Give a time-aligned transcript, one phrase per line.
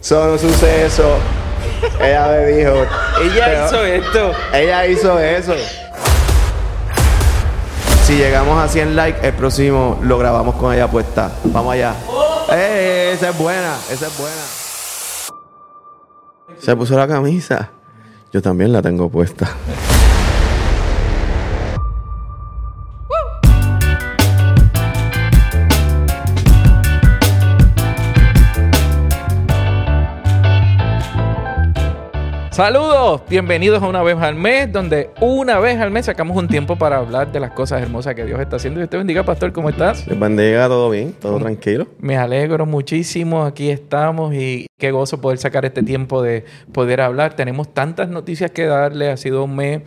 [0.00, 1.18] Son suceso.
[2.00, 2.72] ella me dijo.
[3.22, 4.32] Ella hizo esto.
[4.52, 5.54] Ella hizo eso.
[8.04, 11.30] Si llegamos a 100 likes, el próximo lo grabamos con ella puesta.
[11.44, 11.94] Vamos allá.
[12.50, 13.12] ¡Eh!
[13.14, 14.42] Esa es buena, esa es buena.
[16.58, 17.70] Se puso la camisa.
[18.32, 19.48] Yo también la tengo puesta.
[32.60, 36.76] Saludos, bienvenidos a una vez al mes, donde una vez al mes sacamos un tiempo
[36.76, 38.80] para hablar de las cosas hermosas que Dios está haciendo.
[38.80, 40.06] Y usted bendiga, pastor, ¿cómo estás?
[40.06, 41.86] Les bendiga, todo bien, todo tranquilo.
[42.00, 47.32] Me alegro muchísimo, aquí estamos y qué gozo poder sacar este tiempo de poder hablar.
[47.32, 49.80] Tenemos tantas noticias que darle, ha sido un mes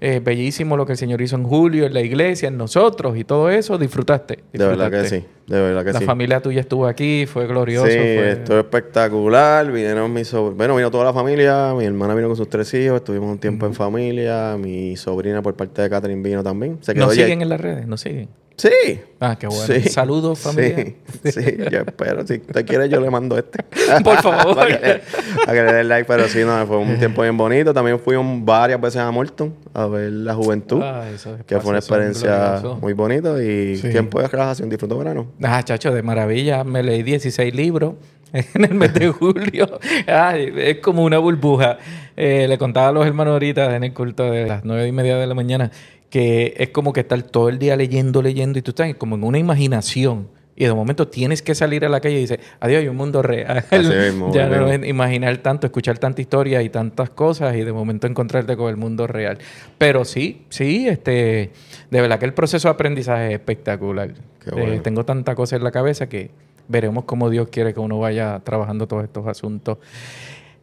[0.00, 3.24] eh, bellísimo lo que el Señor hizo en julio, en la iglesia, en nosotros y
[3.24, 3.76] todo eso.
[3.76, 4.38] ¿Disfrutaste?
[4.52, 6.04] De verdad que sí, de verdad que la sí.
[6.04, 7.86] La familia tuya estuvo aquí, fue glorioso.
[7.86, 8.30] Sí, fue...
[8.32, 9.70] estuvo espectacular.
[9.70, 10.56] Vinieron mis sobrinos.
[10.56, 11.74] Bueno, vino toda la familia.
[11.76, 12.96] Mi hermana vino con sus tres hijos.
[12.96, 14.56] Estuvimos un tiempo en familia.
[14.58, 16.78] Mi sobrina, por parte de Catherine, vino también.
[16.80, 17.86] Se quedó ¿Nos siguen en las redes?
[17.86, 18.28] ¿Nos siguen?
[18.56, 19.00] Sí.
[19.20, 19.64] Ah, qué bueno.
[19.66, 19.88] Sí.
[19.88, 20.94] Saludos, familia.
[21.24, 22.26] Sí, sí, yo espero.
[22.26, 23.62] Si usted quiere, yo le mando este.
[24.04, 24.54] Por favor.
[24.56, 25.02] para, que le,
[25.46, 26.04] para que le dé like.
[26.06, 27.72] Pero sí, no, fue un tiempo bien bonito.
[27.72, 30.82] También fuimos varias veces a Morton a ver la juventud.
[30.82, 33.88] Ah, eso es que fue una experiencia muy bonita y sí.
[33.88, 34.68] tiempo de relajación.
[34.68, 35.26] Disfruto verano.
[35.42, 36.64] Ah, chacho, de maravilla.
[36.64, 37.94] Me leí 16 libros
[38.32, 39.80] en el mes de julio.
[40.06, 41.78] Ay, es como una burbuja.
[42.16, 45.16] Eh, le contaba a los hermanos ahorita en el culto de las nueve y media
[45.16, 45.70] de la mañana
[46.10, 49.24] que es como que estar todo el día leyendo, leyendo y tú estás como en
[49.24, 50.28] una imaginación.
[50.56, 53.22] Y de momento tienes que salir a la calle y dices, adiós, hay un mundo
[53.22, 53.64] real.
[53.72, 58.06] Mismo, ya no es imaginar tanto, escuchar tanta historia y tantas cosas y de momento
[58.06, 59.38] encontrarte con el mundo real.
[59.78, 61.52] Pero sí, sí, este,
[61.90, 64.12] de verdad que el proceso de aprendizaje es espectacular.
[64.52, 64.72] Bueno.
[64.74, 66.30] Eh, tengo tanta cosa en la cabeza que
[66.68, 69.78] veremos cómo Dios quiere que uno vaya trabajando todos estos asuntos.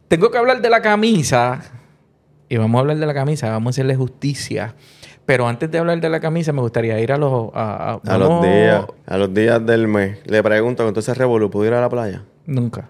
[0.06, 1.72] Tengo que hablar de la camisa.
[2.48, 4.74] Y vamos a hablar de la camisa, vamos a hacerle justicia.
[5.28, 7.50] Pero antes de hablar de la camisa, me gustaría ir a los...
[7.52, 10.20] A, a, a los días a los días del mes.
[10.24, 12.22] Le pregunto, ¿entonces Revolu pudo ir a la playa?
[12.46, 12.88] Nunca.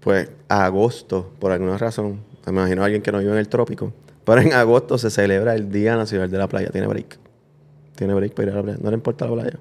[0.00, 2.20] Pues a agosto, por alguna razón.
[2.44, 3.90] Me imagino a alguien que no vive en el trópico.
[4.22, 6.68] Pero en agosto se celebra el Día Nacional de la Playa.
[6.68, 7.18] Tiene break.
[7.96, 8.78] Tiene break para ir a la playa.
[8.82, 9.58] ¿No le importa la playa?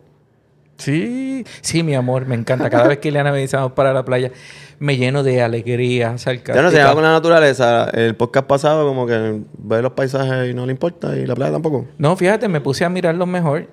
[0.78, 2.70] Sí, sí, mi amor, me encanta.
[2.70, 4.32] Cada vez que Ileana me dice vamos para la playa,
[4.80, 7.90] me lleno de alegría, Ya no se con la naturaleza.
[7.90, 11.54] El podcast pasado, como que ve los paisajes y no le importa, y la playa
[11.54, 11.88] tampoco.
[11.98, 13.68] No, fíjate, me puse a mirarlo mejor.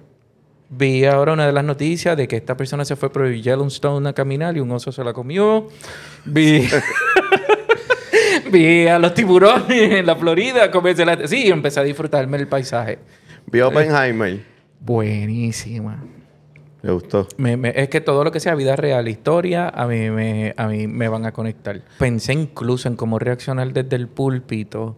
[0.71, 4.13] Vi ahora una de las noticias de que esta persona se fue por Yellowstone a
[4.13, 5.69] caminar y un oso se la comió.
[6.25, 6.67] Vi.
[8.51, 11.27] Vi a los tiburones en la Florida comerse la...
[11.27, 12.99] Sí, empecé a disfrutarme el paisaje.
[13.47, 14.41] Vi Oppenheimer.
[14.81, 16.03] Buenísima.
[16.85, 17.27] ¿Le gustó?
[17.39, 20.69] Me, me, es que todo lo que sea vida real, historia, a mí, me, a
[20.69, 21.81] mí me van a conectar.
[21.99, 24.95] Pensé incluso en cómo reaccionar desde el púlpito,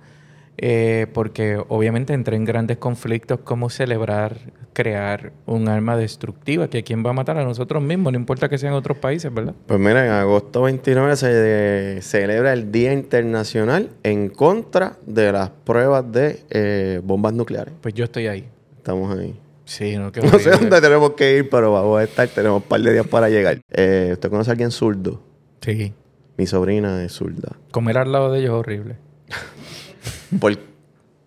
[0.58, 4.36] eh, porque obviamente entré en grandes conflictos, cómo celebrar,
[4.72, 8.48] crear un arma destructiva, que a quién va a matar a nosotros mismos, no importa
[8.48, 9.54] que sean otros países, ¿verdad?
[9.68, 15.50] Pues mira, en agosto 29 se de, celebra el Día Internacional en contra de las
[15.50, 17.74] pruebas de eh, bombas nucleares.
[17.80, 18.48] Pues yo estoy ahí.
[18.76, 19.45] Estamos ahí.
[19.66, 22.26] Sí, no, qué No sé dónde tenemos que ir, pero vamos a estar.
[22.28, 23.60] Tenemos un par de días para llegar.
[23.70, 25.20] Eh, ¿Usted conoce a alguien zurdo?
[25.60, 25.92] Sí.
[26.38, 27.56] Mi sobrina es zurda.
[27.72, 28.96] Comer al lado de ellos es horrible.
[30.40, 30.52] Por...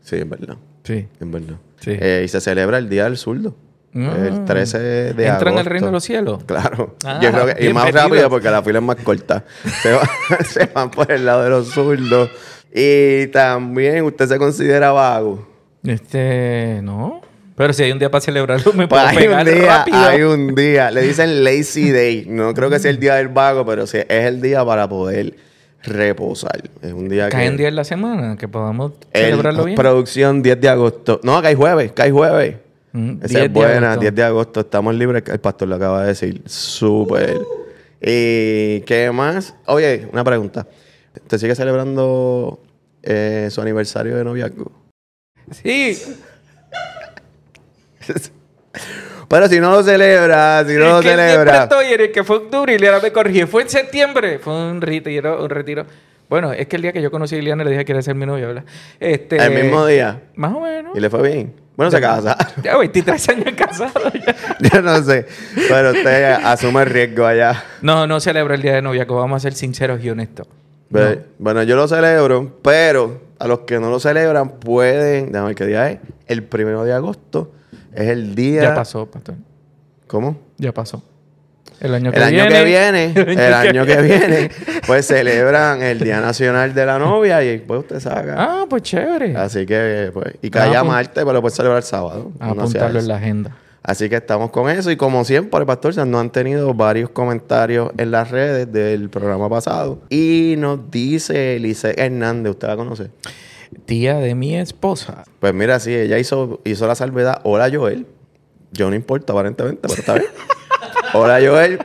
[0.01, 0.57] Sí, es verdad.
[0.83, 1.07] Sí.
[1.19, 1.57] Es verdad.
[1.81, 1.91] Sí.
[2.00, 3.55] Eh, y se celebra el Día del Zurdo.
[3.95, 4.16] Ah.
[4.19, 5.47] El 13 de agosto.
[5.50, 6.44] ¿Entran al reino de los cielos?
[6.45, 6.95] Claro.
[7.06, 9.45] Ah, Yo creo que, y más rápido porque la fila es más corta.
[9.81, 10.09] se, va-
[10.45, 12.29] se van por el lado de los zurdos.
[12.73, 15.47] Y también usted se considera vago.
[15.83, 17.21] Este, no.
[17.59, 19.97] Pero si hay un día para celebrarlo, me puedo hay pegar un día, rápido.
[19.97, 20.92] hay un día.
[20.92, 22.24] Le dicen lazy day.
[22.25, 25.36] No creo que sea el día del vago, pero sí es el día para poder
[25.84, 26.69] reposar.
[26.81, 27.50] Es un día Cae que...
[27.50, 29.75] un día en la semana, que podamos el- celebrarlo bien.
[29.75, 31.19] Producción 10 de agosto.
[31.22, 32.56] No, cae jueves, cae jueves.
[32.94, 34.00] Mm, Esa 10 es buena, agosto.
[34.03, 34.59] 10 de agosto.
[34.62, 36.42] Estamos libres, el pastor lo acaba de decir.
[36.46, 37.42] Súper.
[38.02, 39.53] ¿Y qué más?
[39.66, 40.66] Oye, una pregunta.
[41.14, 42.62] ¿Usted sigue celebrando
[43.04, 44.72] eh, su aniversario de noviazgo?
[45.51, 45.98] Sí.
[49.27, 51.63] Pero si no lo celebra, si no lo Es que celebra.
[51.63, 53.47] estoy en el que fue octubre y Liana me corrigió.
[53.47, 54.39] Fue en septiembre.
[54.39, 55.85] Fue un retiro, un retiro.
[56.29, 58.13] Bueno, es que el día que yo conocí a Liliana le dije que era ser
[58.15, 58.63] mi novia, ¿verdad?
[59.00, 60.21] Este, El mismo día.
[60.35, 60.95] Más o menos.
[60.95, 61.53] Y le fue bien.
[61.75, 62.45] Bueno, se casaron.
[62.63, 64.11] Ya 23 años casado.
[64.13, 64.35] ya.
[64.73, 65.25] Yo no sé.
[65.67, 67.63] Pero usted asume el riesgo allá.
[67.81, 69.15] No, no celebro el día de noviazgo.
[69.15, 70.47] Vamos a ser sinceros y honestos.
[71.38, 75.27] Bueno, yo lo celebro, pero a los que no lo celebran pueden.
[75.31, 76.00] Déjame ver qué día es.
[76.27, 77.51] El primero de agosto
[78.04, 78.62] es el día.
[78.63, 79.36] Ya pasó, pastor.
[80.07, 80.38] ¿Cómo?
[80.57, 81.04] Ya pasó.
[81.80, 83.13] El año que el año viene.
[83.13, 84.51] que viene, el año que viene,
[84.86, 88.36] pues celebran el Día Nacional de la Novia y pues usted saca.
[88.38, 89.36] Ah, pues chévere.
[89.38, 92.31] Así que, pues, y Ah, a apun- martes, pero lo puedes celebrar el sábado.
[92.40, 93.56] A No sea apuntarlo en la agenda.
[93.81, 94.92] Así que estamos con eso.
[94.92, 99.48] Y como siempre, Pastor, se nos han tenido varios comentarios en las redes del programa
[99.50, 100.02] pasado.
[100.10, 103.10] Y nos dice Elise Hernández, ¿usted la conoce?
[103.86, 105.24] Tía de mi esposa.
[105.39, 107.42] Pues mira, sí, ella hizo, hizo la salvedad.
[107.44, 108.06] Hola, Joel.
[108.71, 110.31] Yo no importa, aparentemente, pero está bien.
[111.13, 111.80] Hola, Joel.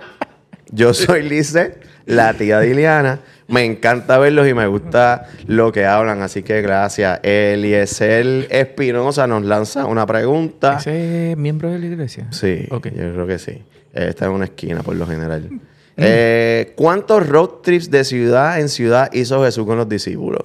[0.71, 3.21] Yo soy Lice, la tía de Iliana.
[3.47, 7.21] Me encanta verlos y me gusta lo que hablan, así que gracias.
[7.23, 10.79] Eliezer Espinosa nos lanza una pregunta.
[10.79, 12.27] ¿Ese es miembro de la iglesia?
[12.31, 13.63] Sí, yo creo que sí.
[13.93, 15.49] Está en una esquina por lo general.
[15.97, 20.43] Eh, ¿Cuántos road trips de ciudad en ciudad hizo Jesús con los discípulos?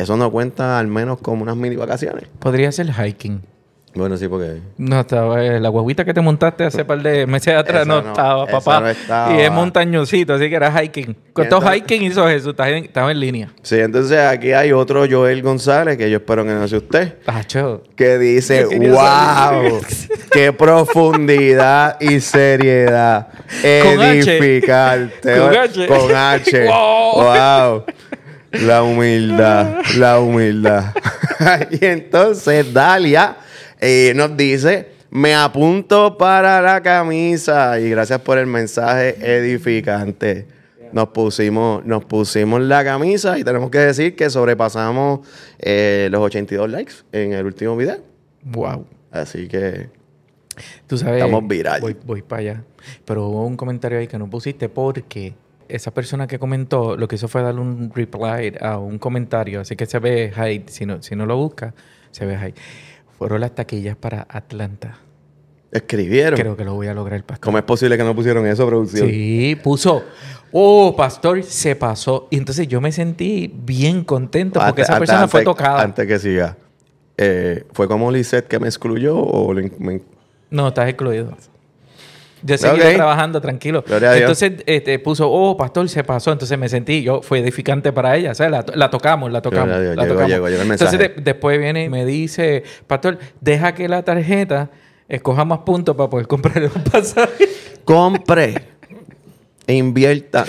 [0.00, 2.24] Eso no cuenta al menos como unas mini vacaciones.
[2.38, 3.42] Podría ser hiking.
[3.92, 4.60] Bueno, sí, porque...
[4.78, 8.10] No estaba, eh, la guaguita que te montaste hace par de meses atrás no, no,
[8.10, 8.80] estaba, papá.
[8.80, 9.34] no estaba.
[9.34, 11.16] Y es montañosito, así que era hiking.
[11.32, 12.54] ¿Cuántos hiking hizo Jesús?
[12.56, 13.52] Estaba en, línea.
[13.62, 17.82] Sí, entonces aquí hay otro Joel González, que yo espero que no sea usted, Tacho.
[17.96, 19.80] que dice, wow,
[20.30, 23.28] qué profundidad y seriedad.
[23.60, 24.62] Con H.
[25.22, 25.86] Con H.
[25.88, 26.66] Con H.
[26.70, 27.24] Wow.
[27.24, 27.84] wow.
[28.52, 30.92] La humildad, la humildad.
[31.70, 33.36] y entonces Dalia
[33.80, 37.78] eh, nos dice, me apunto para la camisa.
[37.78, 40.46] Y gracias por el mensaje edificante.
[40.92, 45.20] Nos pusimos, nos pusimos la camisa y tenemos que decir que sobrepasamos
[45.58, 47.98] eh, los 82 likes en el último video.
[48.42, 48.86] Wow.
[49.12, 49.88] Así que
[50.86, 51.22] Tú sabes.
[51.22, 51.80] Estamos viral.
[51.80, 52.64] Voy, voy para allá.
[53.04, 55.34] Pero hubo un comentario ahí que no pusiste porque
[55.72, 59.60] esa persona que comentó lo que hizo fue darle un reply a un comentario.
[59.60, 60.64] Así que se ve hide.
[60.68, 61.74] Si no, si no lo busca,
[62.10, 62.54] se ve hide.
[63.18, 64.98] Fueron las taquillas para Atlanta.
[65.72, 66.38] escribieron.
[66.40, 67.44] Creo que lo voy a lograr, pastor.
[67.44, 69.08] ¿Cómo es posible que no pusieron eso, producción?
[69.08, 70.02] Sí, puso.
[70.52, 72.26] Oh, pastor, se pasó.
[72.30, 75.82] Y entonces yo me sentí bien contento porque esa persona fue tocada.
[75.82, 76.56] Antes que siga.
[77.16, 80.00] Eh, ¿Fue como Lisette que me excluyó o le- me-
[80.50, 81.36] No, estás excluido.
[82.42, 82.94] Yo seguí Ok.
[82.96, 83.84] trabajando tranquilo.
[83.86, 84.16] Gloria.
[84.16, 86.32] Entonces este, puso, oh, pastor, se pasó.
[86.32, 88.32] Entonces me sentí, yo fue edificante para ella.
[88.32, 89.66] O sea, la, la tocamos, la tocamos.
[89.68, 89.96] Gloria a Dios.
[89.96, 90.30] la Llegó, tocamos.
[90.32, 94.70] llegó, llegó el Entonces de- después viene y me dice, pastor, deja que la tarjeta
[95.08, 97.48] escoja más puntos para poder comprar un pasaje.
[97.84, 98.54] Compre
[99.66, 100.46] e inviertan.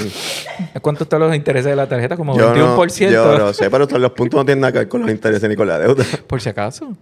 [0.81, 2.15] ¿Cuánto están los intereses de la tarjeta?
[2.17, 3.11] Como Yo no, 21%.
[3.11, 5.55] yo no sé, pero los puntos no tienen nada que ver con los intereses ni
[5.55, 6.03] con la deuda.
[6.27, 6.95] Por si acaso.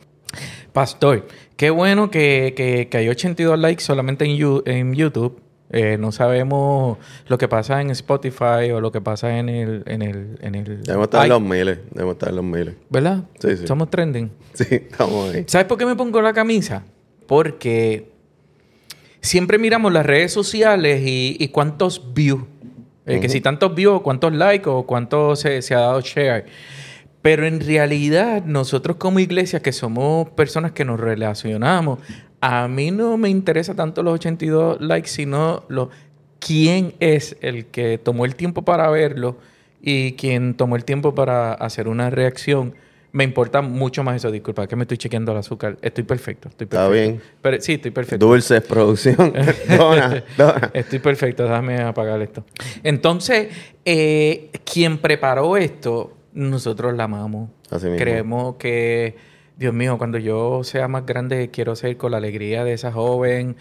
[0.73, 1.27] Pastor,
[1.57, 5.41] qué bueno que, que- que hay 82 likes solamente en, You- en YouTube.
[5.71, 9.83] Eh, no sabemos lo que pasa en Spotify o lo que pasa en el...
[9.85, 11.77] En el, en el Debemos estar en los miles.
[11.91, 12.75] Debemos estar en los miles.
[12.89, 13.23] ¿Verdad?
[13.39, 13.67] Sí, sí.
[13.67, 14.31] Somos trending.
[14.53, 15.43] Sí, estamos ahí.
[15.47, 16.83] ¿Sabes por qué me pongo la camisa?
[17.27, 18.09] Porque
[19.21, 22.43] siempre miramos las redes sociales y, y cuántos views.
[23.05, 26.45] Eh, Que si tantos views, cuántos likes o cuánto se, se ha dado share.
[27.21, 31.99] Pero en realidad, nosotros como iglesia, que somos personas que nos relacionamos,
[32.41, 35.89] a mí no me interesa tanto los 82 likes, sino lo,
[36.39, 39.37] quién es el que tomó el tiempo para verlo
[39.81, 42.73] y quien tomó el tiempo para hacer una reacción.
[43.11, 44.29] Me importa mucho más eso.
[44.31, 45.77] Disculpa, que me estoy chequeando el azúcar.
[45.81, 46.47] Estoy perfecto.
[46.49, 47.11] Estoy Está perfecto.
[47.11, 47.21] bien.
[47.41, 48.25] Pero, sí, estoy perfecto.
[48.25, 49.33] Dulces, producción.
[49.77, 50.71] dona, dona.
[50.73, 52.45] Estoy perfecto, déjame apagar esto.
[52.83, 53.47] Entonces,
[53.83, 57.49] eh, quien preparó esto, nosotros la amamos.
[57.69, 57.99] Así mismo.
[57.99, 59.15] Creemos que,
[59.57, 63.55] Dios mío, cuando yo sea más grande, quiero ser con la alegría de esa joven.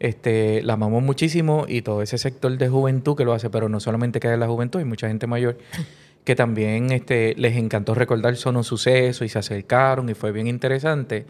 [0.00, 3.80] Este, la amamos muchísimo y todo ese sector de juventud que lo hace, pero no
[3.80, 5.56] solamente queda en la juventud, hay mucha gente mayor
[6.24, 10.46] que también este, les encantó recordar son un suceso y se acercaron y fue bien
[10.46, 11.26] interesante.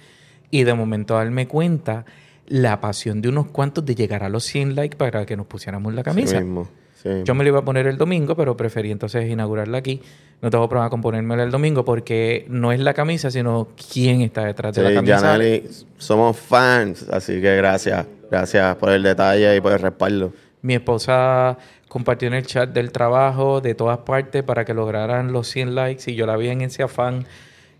[0.50, 2.04] Y de momento darme cuenta
[2.46, 5.92] la pasión de unos cuantos de llegar a los 100 likes para que nos pusiéramos
[5.94, 6.38] la camisa.
[6.38, 6.68] Sí mismo.
[7.04, 7.10] Sí.
[7.24, 10.00] Yo me lo iba a poner el domingo, pero preferí entonces inaugurarla aquí.
[10.40, 14.44] No tengo problema con ponérmela el domingo porque no es la camisa, sino quién está
[14.46, 15.18] detrás de la camisa.
[15.18, 15.68] Janely,
[15.98, 18.06] somos fans, así que gracias.
[18.30, 20.32] Gracias por el detalle y por el respaldo.
[20.62, 21.58] Mi esposa
[21.88, 26.10] compartió en el chat del trabajo de todas partes para que lograran los 100 likes
[26.10, 27.26] y yo la vi en ese afán.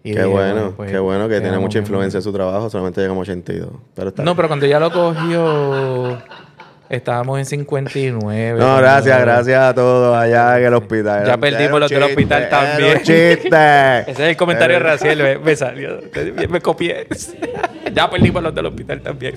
[0.04, 3.00] Y Qué dije, bueno, pues, qué bueno que tiene mucha influencia en su trabajo, solamente
[3.00, 3.70] llegamos a 82.
[3.94, 4.36] Pero está No, bien.
[4.36, 6.18] pero cuando ya lo cogió,
[6.88, 8.58] estábamos en 59.
[8.58, 11.26] No, gracias, gracias a todos allá en el hospital.
[11.26, 12.98] Ya perdimos los del hospital también.
[12.98, 14.00] Chiste.
[14.06, 16.00] Ese es el comentario racial, me, me salió.
[16.48, 17.06] Me copié.
[17.92, 19.34] ya perdimos los del hospital también.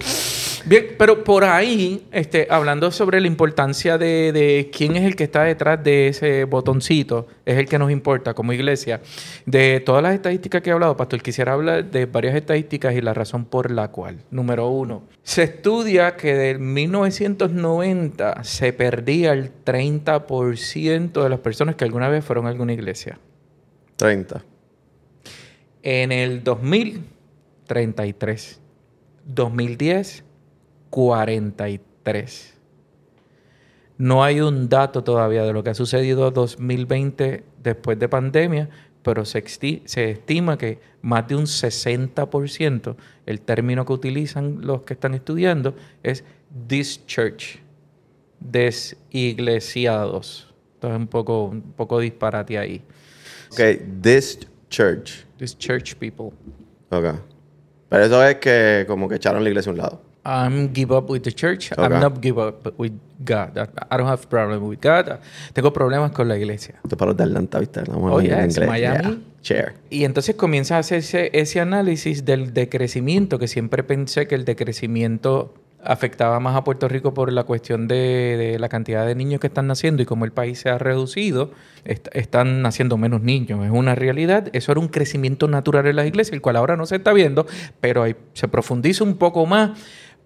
[0.67, 5.23] Bien, pero por ahí, este, hablando sobre la importancia de, de, quién es el que
[5.23, 8.99] está detrás de ese botoncito, es el que nos importa como iglesia.
[9.45, 13.13] De todas las estadísticas que he hablado, Pastor, quisiera hablar de varias estadísticas y la
[13.13, 14.17] razón por la cual.
[14.29, 21.85] Número uno, se estudia que del 1990 se perdía el 30% de las personas que
[21.85, 23.17] alguna vez fueron a alguna iglesia.
[23.95, 24.43] 30.
[25.81, 27.05] En el 2000,
[27.67, 28.59] 33.
[29.27, 30.23] 2010,
[30.89, 32.57] 43.
[33.97, 38.69] No hay un dato todavía de lo que ha sucedido en 2020 después de pandemia,
[39.01, 44.93] pero se, se, estima que más de un 60%, el término que utilizan los que
[44.93, 46.23] están estudiando es
[46.67, 47.59] dischurch,
[48.39, 50.53] desiglesiados.
[50.75, 52.83] Entonces un poco, un poco disparate ahí.
[53.51, 53.61] Ok,
[54.01, 54.39] this
[54.69, 55.25] church.
[55.37, 56.31] This church people.
[56.89, 57.15] Ok.
[57.89, 60.01] Pero eso es que como que echaron la iglesia a un lado.
[60.27, 61.71] I'm give up with the church.
[61.77, 62.91] I'm not give up with
[63.23, 63.57] God.
[63.89, 65.19] I don't have problem with God.
[65.53, 66.75] Tengo problemas con la iglesia.
[66.97, 67.83] Para los de Atlanta, ¿viste?
[67.93, 69.23] Oh, yes, Miami.
[69.41, 69.75] Chair.
[69.89, 75.53] Y entonces comienza a hacerse ese análisis del decrecimiento, que siempre pensé que el decrecimiento
[75.81, 79.67] afectaba más a Puerto Rico por la cuestión de, la cantidad de niños que están
[79.67, 81.51] naciendo y como el país se ha reducido,
[81.85, 83.63] están naciendo menos niños.
[83.63, 84.49] Es una realidad.
[84.51, 87.47] Eso era un crecimiento natural en las iglesias, el cual ahora no se está viendo,
[87.79, 88.03] pero
[88.33, 89.79] se profundiza un poco más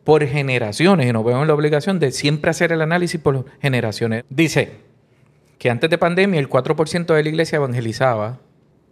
[0.03, 4.23] por generaciones y nos vemos en la obligación de siempre hacer el análisis por generaciones.
[4.29, 4.71] Dice
[5.57, 8.39] que antes de pandemia el 4% de la iglesia evangelizaba,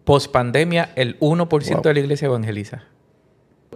[0.03, 2.83] post pandemia el 1% de la iglesia evangeliza.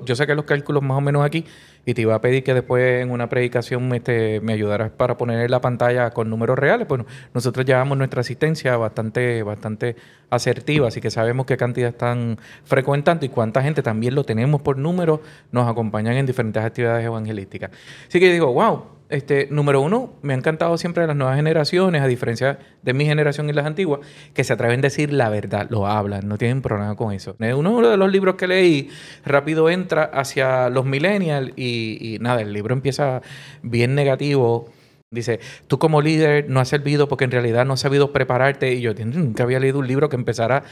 [0.06, 1.46] Yo saqué los cálculos más o menos aquí
[1.86, 5.44] y te iba a pedir que después en una predicación este, me ayudaras para poner
[5.44, 6.88] en la pantalla con números reales.
[6.88, 9.96] Bueno, nosotros llevamos nuestra asistencia bastante, bastante
[10.30, 14.78] asertiva, así que sabemos qué cantidad están frecuentando y cuánta gente también lo tenemos por
[14.78, 15.20] números,
[15.52, 17.72] nos acompañan en diferentes actividades evangelísticas.
[18.08, 18.84] Así que digo, wow,
[19.14, 23.48] este, número uno, me ha encantado siempre las nuevas generaciones, a diferencia de mi generación
[23.48, 24.00] y las antiguas,
[24.34, 27.36] que se atreven a decir la verdad, lo hablan, no tienen problema con eso.
[27.40, 28.90] Uno de los libros que leí
[29.24, 33.22] rápido entra hacia los millennials y, nada, el libro empieza
[33.62, 34.72] bien negativo.
[35.12, 38.74] Dice, tú como líder no has servido porque en realidad no has sabido prepararte.
[38.74, 40.64] Y yo nunca había leído un libro que empezara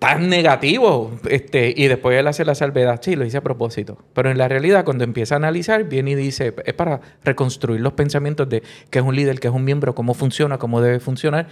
[0.00, 1.12] tan negativo.
[1.28, 3.98] Este, y después él hace la salvedad, sí, lo hice a propósito.
[4.12, 7.92] Pero en la realidad, cuando empieza a analizar, viene y dice, es para reconstruir los
[7.92, 11.46] pensamientos de qué es un líder, qué es un miembro, cómo funciona, cómo debe funcionar.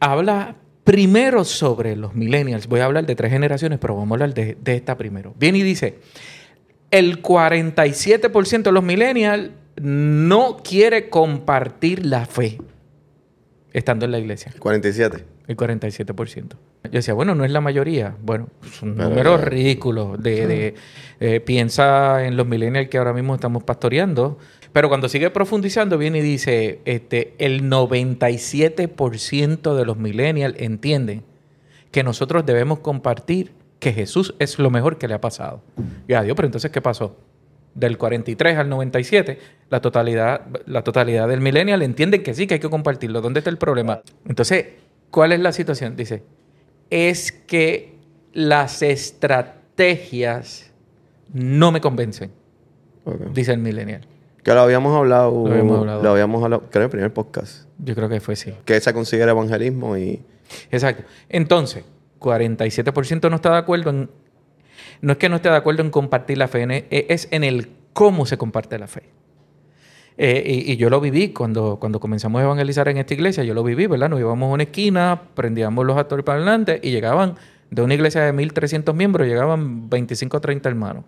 [0.00, 2.66] Habla primero sobre los millennials.
[2.66, 5.34] Voy a hablar de tres generaciones, pero vamos a hablar de, esta primero.
[5.38, 5.98] Viene y dice,
[6.90, 12.58] el 47% de los millennials no quiere compartir la fe
[13.74, 14.54] estando en la iglesia.
[14.58, 15.33] 47.
[15.46, 16.56] El 47%.
[16.84, 18.16] Yo decía, bueno, no es la mayoría.
[18.22, 20.16] Bueno, es un número ridículo.
[20.16, 20.74] De,
[21.20, 24.38] eh, piensa en los millennials que ahora mismo estamos pastoreando.
[24.72, 31.24] Pero cuando sigue profundizando, viene y dice, este, el 97% de los millennials entienden
[31.90, 35.62] que nosotros debemos compartir que Jesús es lo mejor que le ha pasado.
[36.08, 37.16] Y adiós, pero entonces, ¿qué pasó?
[37.74, 42.60] del 43 al 97, la totalidad, la totalidad del millennial entiende que sí, que hay
[42.60, 43.20] que compartirlo.
[43.20, 44.02] ¿Dónde está el problema?
[44.28, 44.66] Entonces,
[45.14, 45.94] ¿cuál es la situación?
[45.94, 46.24] Dice,
[46.90, 47.94] es que
[48.32, 50.72] las estrategias
[51.32, 52.32] no me convencen,
[53.32, 54.08] dice el millennial.
[54.42, 57.68] Que lo habíamos hablado, lo habíamos hablado, lo habíamos hablado creo, en el primer podcast.
[57.78, 58.54] Yo creo que fue sí.
[58.64, 60.20] Que se considera evangelismo y...
[60.72, 61.04] Exacto.
[61.28, 61.84] Entonces,
[62.18, 64.10] 47% no está de acuerdo en
[65.00, 67.70] no es que no esté de acuerdo en compartir la fe, e, es en el
[67.92, 69.04] cómo se comparte la fe.
[70.16, 73.64] Eh, y, yo lo viví cuando, cuando comenzamos a evangelizar en esta iglesia, yo lo
[73.64, 74.08] viví, ¿verdad?
[74.08, 77.34] Nos íbamos a una esquina, prendíamos los actores para adelante y llegaban,
[77.70, 81.04] de una iglesia de 1.300 miembros, llegaban 25 o 30 hermanos.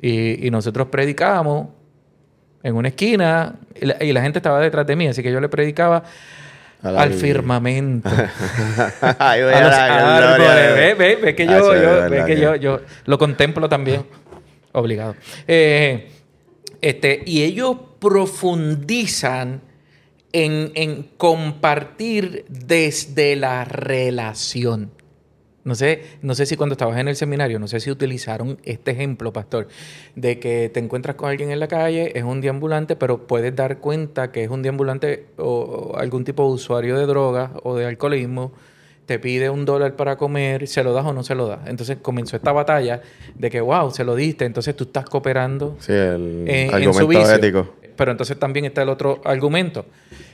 [0.00, 1.68] Y, nosotros predicábamos
[2.62, 6.02] en una esquina y la, gente estaba detrás de mí, así que yo le predicaba
[6.82, 8.10] al firmamento.
[9.00, 10.98] a los árboles.
[10.98, 11.68] Ve, ve, que, yo,
[12.10, 14.04] ve que yo, yo, lo contemplo también.
[14.72, 15.14] Obligado.
[15.46, 16.10] Eh,
[16.80, 19.62] este, y ellos profundizan
[20.32, 24.90] en, en compartir desde la relación.
[25.64, 28.90] No sé, no sé si cuando estabas en el seminario, no sé si utilizaron este
[28.90, 29.68] ejemplo, pastor,
[30.16, 33.78] de que te encuentras con alguien en la calle, es un deambulante, pero puedes dar
[33.78, 38.50] cuenta que es un deambulante o, algún tipo de usuario de drogas o de alcoholismo,
[39.06, 41.60] te pide un dólar para comer, ¿se lo das o no se lo das?
[41.66, 43.00] Entonces comenzó esta batalla
[43.36, 47.81] de que, wow, se lo diste, entonces tú estás cooperando sí, el argumento ético.
[47.96, 49.86] Pero entonces también está el otro argumento.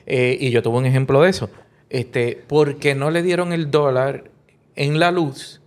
[0.06, 1.50] Eh, y yo tuve un ejemplo de eso.
[1.90, 4.24] Este, porque no le dieron el dólar
[4.76, 5.60] en la luz,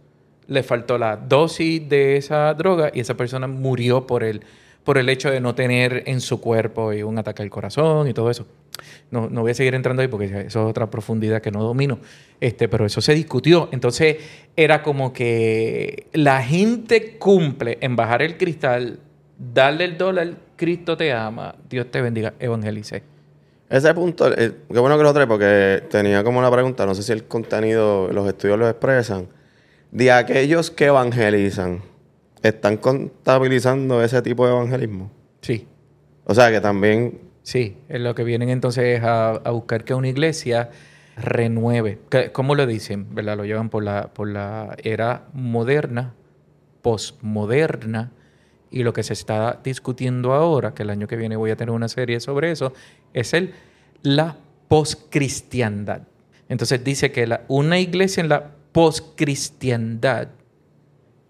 [0.47, 4.41] le faltó la dosis de esa droga y esa persona murió por el,
[4.83, 8.29] por el hecho de no tener en su cuerpo un ataque al corazón y todo
[8.29, 8.45] eso.
[9.09, 11.99] No, no voy a seguir entrando ahí porque eso es otra profundidad que no domino.
[12.39, 13.69] Este, pero eso se discutió.
[13.71, 14.17] Entonces
[14.55, 18.99] era como que la gente cumple en bajar el cristal,
[19.37, 23.01] darle el dólar, Cristo te ama, Dios te bendiga, evangelice.
[23.67, 27.01] Ese punto, eh, qué bueno que lo trae porque tenía como una pregunta, no sé
[27.01, 29.27] si el contenido, los estudios lo expresan,
[29.89, 31.81] de aquellos que evangelizan,
[32.43, 35.09] ¿están contabilizando ese tipo de evangelismo?
[35.41, 35.67] Sí.
[36.25, 37.19] O sea que también...
[37.41, 40.69] Sí, es lo que vienen entonces es a, a buscar que una iglesia
[41.17, 41.97] renueve.
[42.33, 43.15] ¿Cómo lo dicen?
[43.15, 43.35] ¿Verdad?
[43.35, 46.13] Lo llevan por la, por la era moderna,
[46.83, 48.11] postmoderna,
[48.71, 51.75] y lo que se está discutiendo ahora, que el año que viene voy a tener
[51.75, 52.73] una serie sobre eso,
[53.13, 53.53] es el,
[54.01, 54.37] la
[54.69, 56.03] poscristiandad.
[56.47, 60.29] Entonces dice que la, una iglesia en la poscristiandad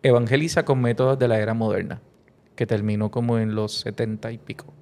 [0.04, 2.00] evangeliza con métodos de la era moderna,
[2.56, 4.74] que terminó como en los setenta y pico.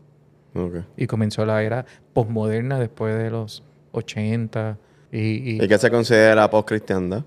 [0.97, 3.63] Y comenzó la era posmoderna después de los
[3.93, 4.77] 80,
[5.11, 7.23] y, y, qué se considera post-cristiandad?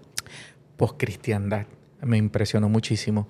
[0.76, 1.66] Post-cristiandad.
[2.02, 3.26] Me impresionó muchísimo.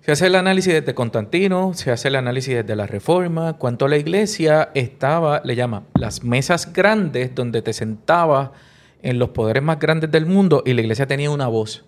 [0.00, 3.98] Se hace el análisis desde Constantino, se hace el análisis desde la Reforma, cuánto la
[3.98, 8.50] iglesia estaba, le llama, las mesas grandes donde te sentabas
[9.02, 11.84] en los poderes más grandes del mundo y la iglesia tenía una voz.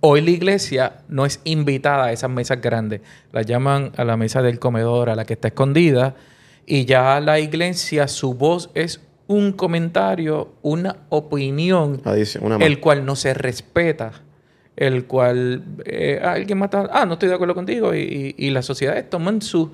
[0.00, 4.42] Hoy la iglesia no es invitada a esas mesas grandes, la llaman a la mesa
[4.42, 6.16] del comedor, a la que está escondida,
[6.66, 12.02] y ya la iglesia, su voz es un comentario, una opinión,
[12.58, 14.10] el cual no se respeta,
[14.76, 19.08] el cual eh, alguien mata, ah, no estoy de acuerdo contigo, y, y, las sociedades
[19.08, 19.70] toman sus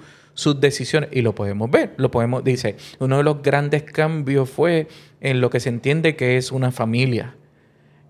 [0.60, 4.88] decisiones, y lo podemos ver, lo podemos, dice, uno de los grandes cambios fue
[5.20, 7.37] en lo que se entiende que es una familia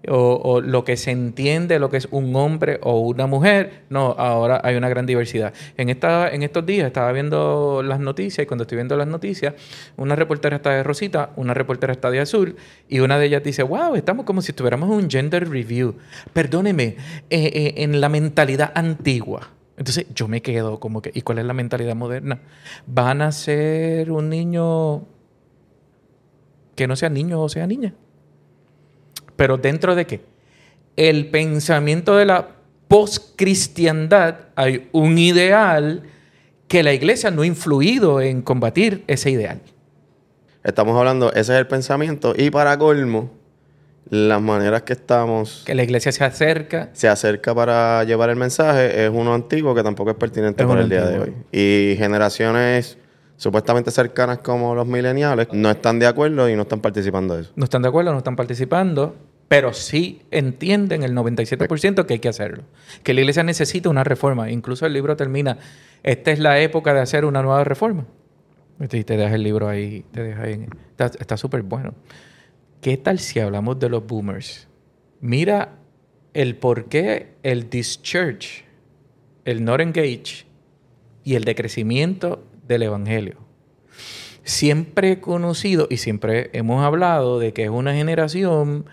[0.07, 3.83] o, lo que se entiende lo que es un hombre o una mujer.
[3.91, 5.53] No, ahora hay una gran diversidad.
[5.77, 9.55] En, esta, en estos días estaba viendo las noticias y cuando estoy viendo las noticias,
[9.97, 12.57] una reportera está de rosita, una reportera está de azul
[12.89, 15.97] y una de ellas dice, wow, estamos como si estuviéramos en un gender review.
[16.33, 16.97] Perdóneme, eh,
[17.31, 19.51] eh, en la mentalidad antigua.
[19.77, 22.41] Entonces yo me quedo como que, ¿y cuál es la mentalidad moderna?
[22.87, 25.07] ¿Van a ser un niño
[26.75, 27.95] que no sea niño o sea niña?
[29.39, 30.21] Pero dentro de qué?
[30.97, 32.49] El pensamiento de la
[32.89, 36.03] postcristiandad hay un ideal
[36.67, 39.61] que la iglesia no ha influido en combatir ese ideal.
[40.65, 43.31] Estamos hablando, ese es el pensamiento y para colmo,
[44.11, 45.63] las maneras que estamos...
[45.65, 46.91] Que la iglesia se acerca.
[46.93, 50.89] Se acerca para llevar el mensaje, es uno antiguo que tampoco es pertinente para el
[50.89, 51.35] día de hoy.
[51.53, 52.99] Y generaciones
[53.39, 57.53] supuestamente cercanas como los mileniales no están de acuerdo y no están participando de eso.
[57.57, 59.17] No están de acuerdo, no están participando
[59.49, 62.65] pero sí entienden el 97% que hay que hacerlo,
[63.03, 64.51] que la iglesia necesita una reforma.
[64.51, 65.59] Incluso el libro termina,
[66.03, 68.07] esta es la época de hacer una nueva reforma.
[68.89, 70.67] Te dejas el libro ahí, te deja ahí.
[70.99, 71.95] Está súper bueno.
[72.83, 74.69] ¿Qué tal si hablamos de los boomers?
[75.21, 75.77] Mira
[76.35, 78.65] el por qué el dischurch,
[79.47, 80.45] el not engage
[81.25, 83.39] y el decrecimiento del evangelio.
[84.45, 88.87] Siempre he conocido y siempre hemos hablado de que es una generación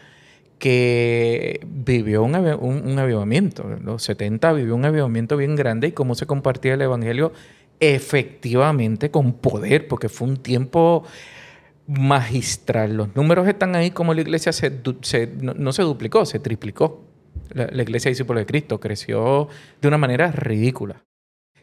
[0.59, 3.71] que vivió un, un, avivamiento.
[3.71, 7.33] En los 70 vivió un avivamiento bien grande y cómo se compartía el Evangelio
[7.79, 11.03] efectivamente con poder, porque fue un tiempo
[11.87, 12.95] magistral.
[12.95, 14.71] Los números están ahí como la iglesia se,
[15.41, 17.03] no, se duplicó, se triplicó.
[17.53, 19.49] La, la iglesia discípulo de Cristo creció
[19.81, 21.03] de una manera ridícula.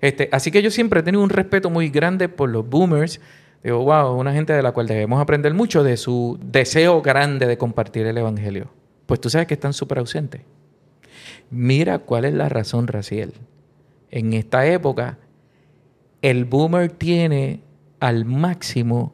[0.03, 3.19] Este, así que yo siempre he tenido un respeto muy grande por los boomers.
[3.65, 7.57] Digo, wow, una gente de la cual debemos aprender mucho de su deseo grande de
[7.57, 8.69] compartir el Evangelio
[9.12, 10.41] pues tú sabes que están súper ausentes.
[11.51, 13.35] Mira cuál es la razón, Raciel.
[14.11, 15.19] En esta época,
[16.23, 17.61] el boomer tiene
[18.01, 19.12] al máximo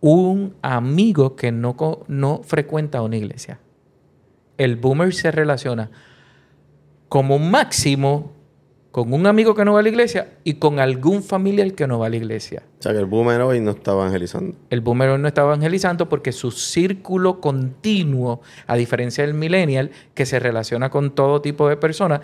[0.00, 1.76] un amigo que no,
[2.08, 3.60] no frecuenta una iglesia.
[4.58, 5.90] El boomer se relaciona
[7.08, 8.32] como máximo
[8.90, 12.00] con un amigo que no va a la iglesia y con algún familiar que no
[12.00, 12.62] va a la iglesia.
[12.80, 14.56] O sea que el boomer hoy no está evangelizando.
[14.68, 20.26] El boomer hoy no está evangelizando porque su círculo continuo, a diferencia del millennial, que
[20.26, 22.20] se relaciona con todo tipo de personas,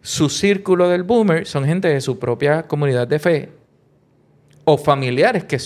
[0.00, 3.52] su círculo del boomer son gente de su propia comunidad de fe
[4.64, 5.58] o familiares que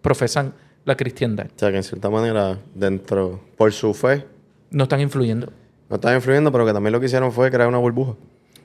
[0.00, 1.46] profesan la cristiandad.
[1.46, 4.26] O sea que en cierta manera, dentro, por su fe...
[4.70, 5.52] No están influyendo.
[5.88, 8.14] No están influyendo, pero que también lo que hicieron fue crear una burbuja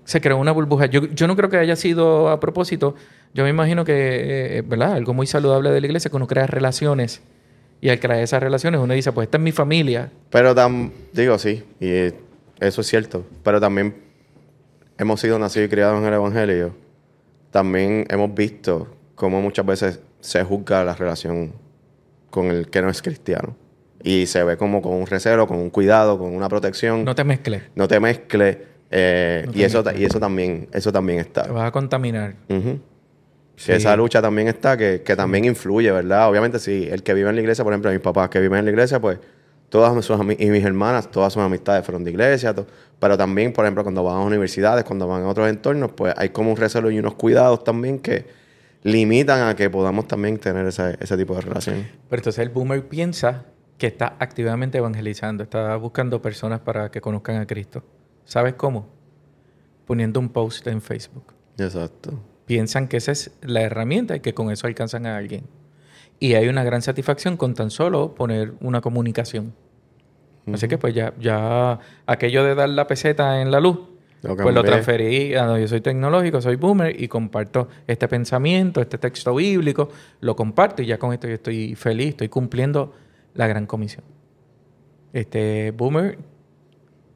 [0.06, 0.86] se creó una burbuja.
[0.86, 2.96] Yo, yo, no creo que haya sido a propósito.
[3.34, 4.94] Yo me imagino que, eh, ¿verdad?
[4.94, 7.22] Algo muy saludable de la iglesia, que uno crea relaciones.
[7.82, 10.12] Y al crear esas relaciones uno dice, pues esta es mi familia.
[10.30, 12.14] Pero tam, digo, sí, y
[12.60, 13.26] eso es cierto.
[13.44, 13.96] Pero también
[14.98, 16.74] hemos sido nacidos y criados en el Evangelio.
[17.52, 21.54] también hemos visto cómo muchas veces se juzga la relación
[22.30, 23.56] con el que no es cristiano.
[24.04, 27.06] Y se ve como con un recelo, con un cuidado, con una protección.
[27.06, 27.64] No te mezcles.
[27.76, 28.58] No te mezcles.
[28.96, 31.44] Eh, No y, eso, y eso también, eso también está.
[31.44, 32.36] Te vas a contaminar.
[33.58, 33.72] Sí.
[33.72, 36.30] Esa lucha también está, que, que también influye, ¿verdad?
[36.30, 38.66] Obviamente, si el que vive en la iglesia, por ejemplo, mis papás que viven en
[38.66, 39.20] la iglesia, pues
[39.70, 42.56] todas sus y mis hermanas, todas sus amistades fueron de iglesia,
[43.00, 46.30] pero también, por ejemplo, cuando van a universidades, cuando van a otros entornos, pues hay
[46.30, 48.26] como un recelo y unos cuidados también que
[48.84, 51.88] limitan a que podamos también tener ese, ese tipo de relación.
[52.10, 53.46] Pero entonces el boomer piensa
[53.78, 57.84] que está activamente evangelizando, está buscando personas para que conozcan a Cristo.
[58.26, 58.88] ¿Sabes cómo?
[59.86, 61.34] Poniendo un post en Facebook.
[61.58, 62.20] Exacto.
[62.46, 65.46] Piensan que esa es la herramienta y que con eso alcanzan a alguien.
[66.20, 69.54] Y hay una gran satisfacción con tan solo poner una comunicación.
[70.52, 73.80] Así que pues ya, ya aquello de dar la peseta en la luz,
[74.22, 79.00] Lo pues lo transferí, no, yo soy tecnológico, soy boomer y comparto este pensamiento, este
[79.00, 79.90] texto bíblico,
[80.22, 82.94] lo comparto y ya con esto yo estoy feliz, estoy cumpliendo
[83.34, 84.04] la gran comisión.
[85.14, 86.20] Este boomer,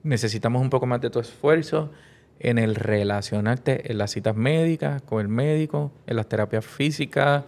[0.04, 1.92] necesitamos un poco más de tu esfuerzo
[2.40, 7.44] en el relacionarte en las citas médicas, con el médico, en las terapias físicas.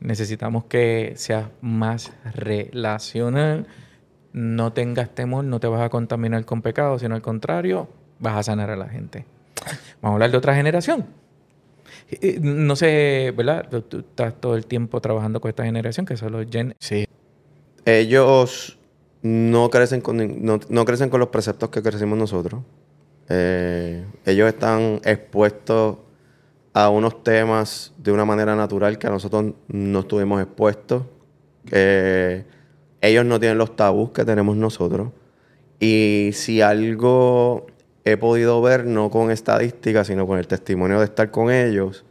[0.00, 3.66] Necesitamos que seas más relacional.
[4.32, 8.42] No tengas temor, no te vas a contaminar con pecado, sino al contrario, vas a
[8.42, 9.24] sanar a la gente.
[10.02, 11.06] Vamos a hablar de otra generación.
[12.10, 13.68] Eh, No sé, ¿verdad?
[13.88, 16.74] Tú, estás todo el tiempo trabajando con esta generación, que son los Gen.
[16.78, 17.06] Sí.
[17.84, 18.75] Ellos
[19.26, 22.62] no crecen con, no, crecen con los preceptos que crecimos nosotros.
[23.28, 25.98] Eh, ellos están expuestos
[26.72, 31.02] a unos temas de una manera natural que a nosotros no estuvimos expuestos.
[31.72, 32.44] Eh,
[33.00, 35.08] ellos no tienen los tabús que tenemos nosotros.
[35.80, 37.66] Y si algo
[38.04, 42.04] he podido ver, no con estadísticas, sino con el testimonio de estar con ellos,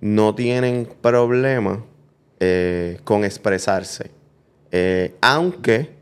[0.00, 1.84] no tienen problema
[2.40, 4.10] eh, con expresarse.
[5.20, 5.99] Aunque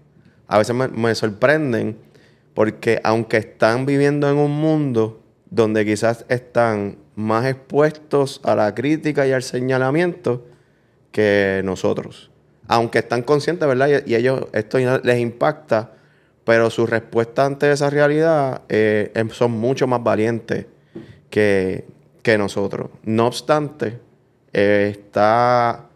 [0.48, 1.98] a veces me, sorprenden
[2.54, 9.26] porque aunque están viviendo en un mundo donde quizás están más expuestos a la crítica
[9.26, 10.46] y al señalamiento
[11.12, 12.30] que nosotros.
[12.66, 14.02] Aunque están conscientes, ¿verdad?
[14.06, 15.92] Y, y ellos esto les impacta,
[16.44, 20.66] pero su respuesta ante esa realidad eh, em- son mucho más valientes
[21.30, 21.86] que,
[22.22, 22.90] que nosotros.
[23.04, 23.98] No obstante,
[24.52, 25.87] eh, está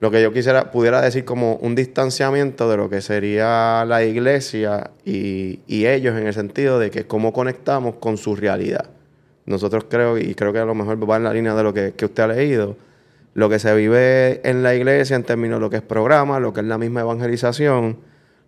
[0.00, 4.90] lo que yo quisiera, pudiera decir como un distanciamiento de lo que sería la iglesia
[5.04, 8.88] y, y ellos en el sentido de que cómo conectamos con su realidad.
[9.44, 11.92] Nosotros creo, y creo que a lo mejor va en la línea de lo que,
[11.92, 12.76] que usted ha leído,
[13.34, 16.54] lo que se vive en la iglesia en términos de lo que es programa, lo
[16.54, 17.98] que es la misma evangelización,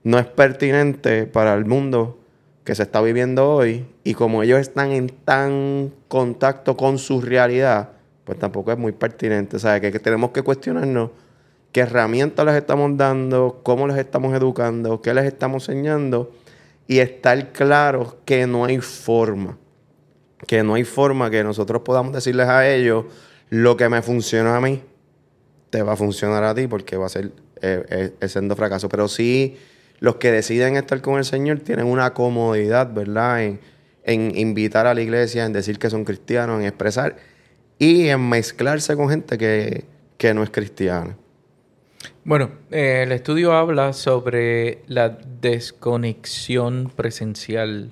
[0.05, 2.19] no es pertinente para el mundo
[2.65, 7.91] que se está viviendo hoy y como ellos están en tan contacto con su realidad,
[8.25, 9.57] pues tampoco es muy pertinente.
[9.57, 11.11] O sea, que, que tenemos que cuestionarnos
[11.73, 16.31] qué herramientas les estamos dando, cómo les estamos educando, qué les estamos enseñando
[16.87, 19.59] y estar claros que no hay forma,
[20.47, 23.07] que no hay forma que nosotros podamos decirles a ellos
[23.49, 24.83] lo que me funciona a mí,
[25.71, 27.33] te va a funcionar a ti porque va a ser
[27.63, 28.89] eh, eh, siendo fracaso.
[28.91, 29.57] Pero sí,
[29.99, 33.43] los que deciden estar con el Señor tienen una comodidad, ¿verdad?
[33.43, 33.61] En,
[34.05, 37.17] invitar a la iglesia, en decir que son cristianos, en expresar
[37.79, 41.17] y en mezclarse con gente que no es cristiana.
[42.25, 45.09] Bueno, eh, el estudio habla sobre la
[45.41, 47.91] desconexión presencial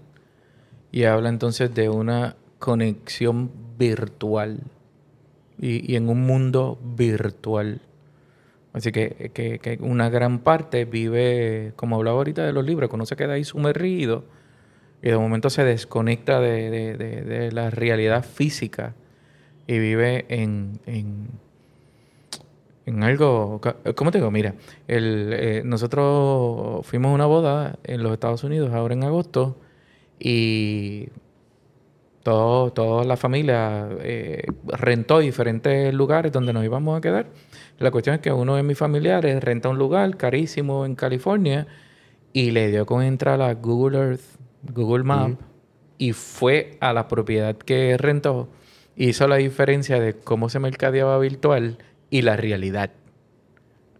[0.92, 4.60] y habla entonces de una conexión virtual
[5.60, 7.80] y, en un mundo virtual.
[8.72, 12.96] Así que, que- que una gran parte vive, como hablaba ahorita de los libros, que
[12.96, 14.24] uno se queda ahí sumergido
[15.02, 18.94] y de momento se desconecta de, de- de- de la realidad física
[19.66, 21.28] y vive en, en,
[22.90, 24.30] en algo, ca- ¿cómo te digo?
[24.30, 24.54] Mira,
[24.88, 29.56] el, eh, nosotros fuimos a una boda en los Estados Unidos ahora en agosto
[30.18, 31.08] y
[32.22, 37.26] todo, toda la familia eh, rentó diferentes lugares donde nos íbamos a quedar.
[37.78, 41.66] La cuestión es que uno de mis familiares renta un lugar carísimo en California
[42.32, 44.20] y le dio con entrar a Google Earth,
[44.74, 45.40] Google Map
[45.96, 48.48] y fue a la propiedad que rentó.
[48.96, 51.78] Hizo la diferencia de cómo se mercadeaba virtual
[52.10, 52.90] y la realidad.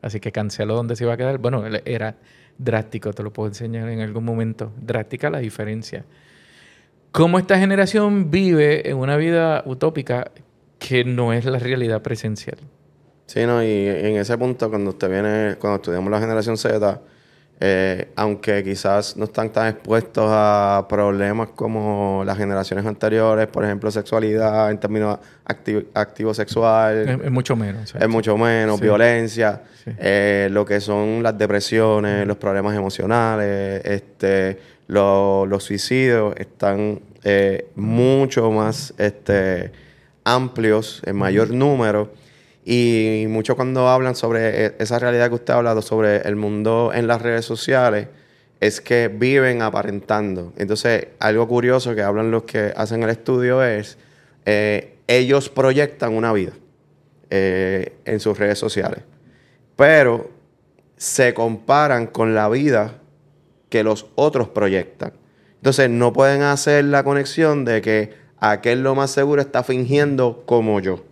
[0.02, 1.38] Así que canceló donde se iba a quedar.
[1.38, 2.16] Bueno, era
[2.58, 4.72] drástico, te lo puedo enseñar en algún momento.
[4.80, 6.04] Drástica la diferencia.
[7.12, 10.30] Cómo esta generación vive en una vida utópica
[10.78, 12.58] que no es la realidad presencial.
[13.26, 17.00] Sí, no, y en ese punto, cuando usted viene, cuando estudiamos la generación Z,
[17.62, 23.90] eh, aunque quizás no están tan expuestos a problemas como las generaciones anteriores, por ejemplo,
[23.90, 27.20] sexualidad en términos activo, activo sexual.
[27.22, 27.94] Es, mucho menos.
[27.94, 29.62] Es mucho menos, violencia,
[29.98, 38.50] eh, lo que son las depresiones, los problemas emocionales, este, los suicidios están eh, mucho
[38.50, 39.70] más este,
[40.24, 42.10] amplios, en mayor número.
[42.72, 46.92] Y mucho cuando hablan sobre e, esa realidad que usted ha hablado, sobre el mundo
[46.94, 48.06] en las redes sociales,
[48.60, 50.52] es que viven aparentando.
[50.56, 53.98] Entonces, algo curioso que hablan los que hacen el estudio es,
[54.46, 56.52] eh, ellos proyectan una vida
[57.30, 59.02] eh, en sus redes sociales,
[59.74, 60.30] pero
[60.96, 63.00] se comparan con la vida
[63.68, 65.12] que los otros proyectan.
[65.56, 70.78] Entonces, no pueden hacer la conexión de que aquel lo más seguro está fingiendo como
[70.78, 71.09] yo.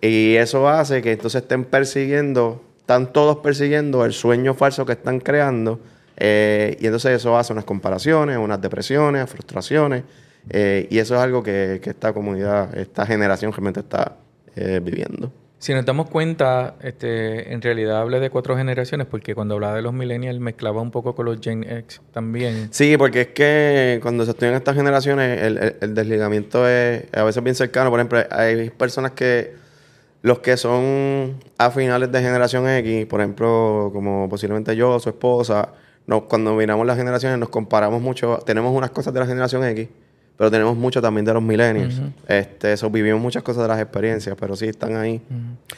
[0.00, 5.20] Y eso hace que entonces estén persiguiendo, están todos persiguiendo el sueño falso que están
[5.20, 5.80] creando.
[6.16, 10.04] Eh, y entonces eso hace unas comparaciones, unas depresiones, frustraciones.
[10.48, 14.16] Eh, y eso es algo que, esta comunidad, esta generación realmente está
[14.54, 15.32] eh, viviendo.
[15.58, 19.82] Si nos damos cuenta, este, en realidad hablé de cuatro generaciones porque cuando hablaba de
[19.82, 22.68] los millennials mezclaba un poco con los Gen X también.
[22.70, 27.42] Sí, porque es que cuando se estudian estas generaciones el, el desligamiento es a veces
[27.42, 27.90] bien cercano.
[27.90, 29.54] Por ejemplo, hay personas que
[30.22, 35.72] los que son a finales de generación X, por ejemplo, como posiblemente yo, su esposa,
[36.28, 39.88] cuando miramos las generaciones nos comparamos mucho, tenemos unas cosas de la generación X,
[40.36, 42.00] pero tenemos mucho también de los millennials.
[42.28, 45.20] este, eso, vivimos muchas cosas de las experiencias, pero sí están ahí.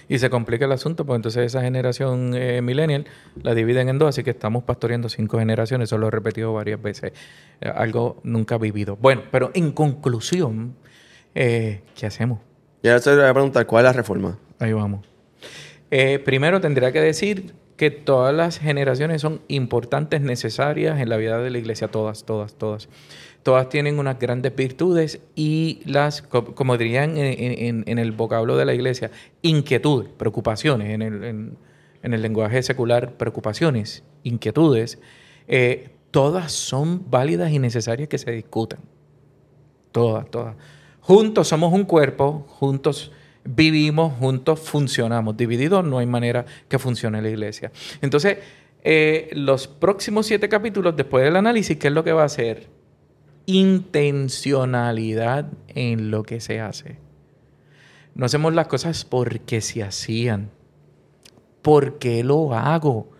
[0.08, 3.06] Y se complica el asunto, porque entonces esa generación eh, millennial
[3.42, 6.82] la dividen en dos, así que estamos pastoreando cinco generaciones, eso lo he repetido varias
[6.82, 7.12] veces,
[7.60, 8.96] eh, algo nunca vivido.
[8.96, 10.74] Bueno, pero en conclusión,
[11.34, 12.40] eh, ¿qué hacemos?
[12.82, 14.38] Y ahora se le voy a preguntar, ¿cuál es la reforma?
[14.58, 15.06] Ahí vamos.
[15.90, 21.38] Eh, primero tendría que decir que todas las generaciones son importantes, necesarias en la vida
[21.38, 22.88] de la iglesia, todas, todas, todas.
[23.44, 29.10] Todas tienen unas grandes virtudes y las, como dirían en, el vocablo de la iglesia,
[29.42, 31.02] inquietudes, preocupaciones, en
[32.02, 34.98] el, lenguaje secular, preocupaciones, inquietudes,
[35.46, 38.80] eh, todas son válidas y necesarias que se discutan.
[39.92, 40.56] Todas, todas.
[41.08, 45.38] Juntos somos un cuerpo, juntos vivimos, juntos funcionamos.
[45.38, 47.72] Divididos no hay manera que funcione la iglesia.
[48.02, 48.36] Entonces,
[48.82, 52.68] eh, los próximos siete capítulos, después del análisis, ¿qué es lo que va a hacer?
[53.46, 56.98] Intencionalidad en lo que se hace.
[58.14, 60.50] No hacemos las cosas porque se hacían.
[61.62, 63.12] ¿Por qué lo hago?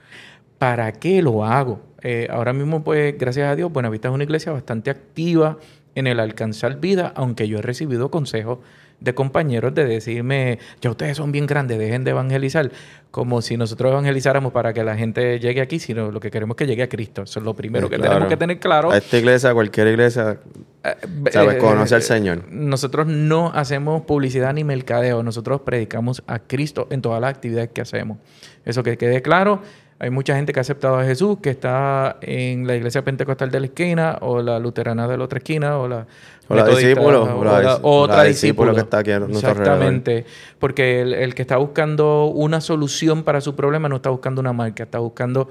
[0.58, 1.80] ¿Para qué lo hago?
[2.02, 5.56] Eh, ahora mismo, pues, gracias a Dios, Buenavista es una iglesia bastante activa
[5.98, 8.58] en el alcanzar vida, aunque yo he recibido consejos
[9.00, 12.70] de compañeros de decirme, ya ustedes son bien grandes, dejen de evangelizar,
[13.10, 16.58] como si nosotros evangelizáramos para que la gente llegue aquí, sino lo que queremos es
[16.58, 17.22] que llegue a Cristo.
[17.22, 18.90] Eso es lo primero que tenemos que tener claro.
[18.90, 20.38] A esta iglesia, a cualquier iglesia,
[20.84, 20.94] eh,
[21.30, 22.44] sabes, eh, conoce al Señor.
[22.50, 27.80] Nosotros no hacemos publicidad ni mercadeo, nosotros predicamos a Cristo en todas las actividades que
[27.80, 28.18] hacemos.
[28.64, 29.62] Eso que quede claro.
[30.00, 33.58] Hay mucha gente que ha aceptado a Jesús, que está en la iglesia pentecostal de
[33.58, 36.06] la esquina, o la luterana de la otra esquina, o la,
[36.46, 40.24] o la discípulo, o, la, otra discípulo que está aquí a Exactamente.
[40.60, 44.84] Porque el, que está buscando una solución para su problema no está buscando una marca,
[44.84, 45.48] está buscando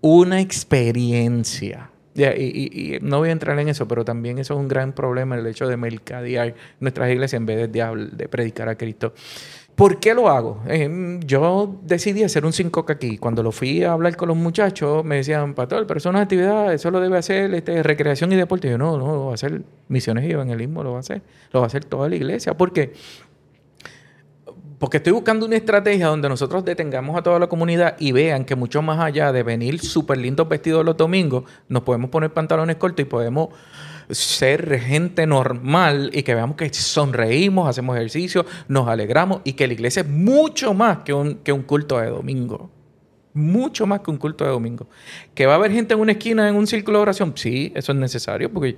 [0.00, 1.90] una experiencia.
[2.14, 5.36] y, y, no voy a entrar en eso, pero también eso es un gran problema,
[5.36, 9.12] el hecho de mercadear nuestras iglesias en vez de, de predicar a Cristo.
[9.76, 10.62] ¿Por qué lo hago?
[10.66, 13.18] Eh, yo decidí hacer un 5K aquí.
[13.18, 16.22] Cuando lo fui a hablar con los muchachos, me decían, Pastor, pero eso no es
[16.22, 18.68] actividad, eso lo debe hacer este, recreación y deporte.
[18.68, 21.20] Y yo, no, no, lo va a hacer misiones y evangelismo, lo va a hacer.
[21.52, 22.56] Lo va a hacer toda la iglesia.
[22.56, 22.94] ¿Por qué?
[24.78, 28.56] Porque estoy buscando una estrategia donde nosotros detengamos a toda la comunidad y vean que
[28.56, 33.04] mucho más allá de venir súper lindos vestidos los domingos, nos podemos poner pantalones cortos
[33.04, 33.50] y podemos
[34.10, 39.74] ser gente normal y que veamos que sonreímos, hacemos ejercicio, nos alegramos y que la
[39.74, 42.70] iglesia es mucho más que un, que un culto de domingo.
[43.34, 44.88] Mucho más que un culto de domingo.
[45.34, 47.32] ¿Que va a haber gente en una esquina en un círculo de oración?
[47.36, 48.76] Sí, eso es necesario porque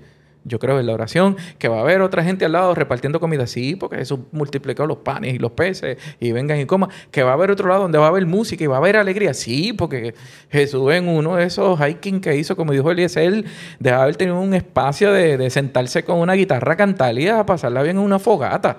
[0.48, 3.46] yo creo en la oración, que va a haber otra gente al lado repartiendo comida,
[3.46, 7.30] sí, porque eso multiplicó los panes y los peces y vengan y coman, que va
[7.30, 9.72] a haber otro lado donde va a haber música y va a haber alegría, sí,
[9.72, 10.14] porque
[10.50, 13.44] Jesús en uno de esos hiking que hizo, como dijo Eliezer,
[13.78, 17.96] de haber tenido un espacio de, sentarse con una guitarra, cantar y a pasarla bien
[17.96, 18.78] en una fogata.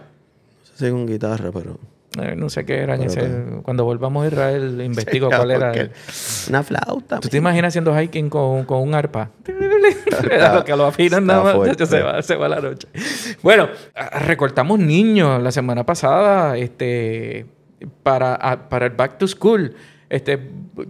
[0.79, 1.98] No con guitarra, pero...
[2.17, 3.29] Eh, no sé qué era ese,
[3.61, 5.71] cuando volvamos a Israel investigo cuál era
[6.49, 9.29] una flauta ¿tú te imaginas haciendo hiking con, con un arpa?
[10.53, 12.87] lo que lo afinan nada más se va, se va la noche.
[13.43, 13.69] Bueno
[14.25, 15.41] recortamos niños.
[15.43, 17.45] La semana pasada este
[18.01, 19.75] para, para el back to school
[20.09, 20.39] Este,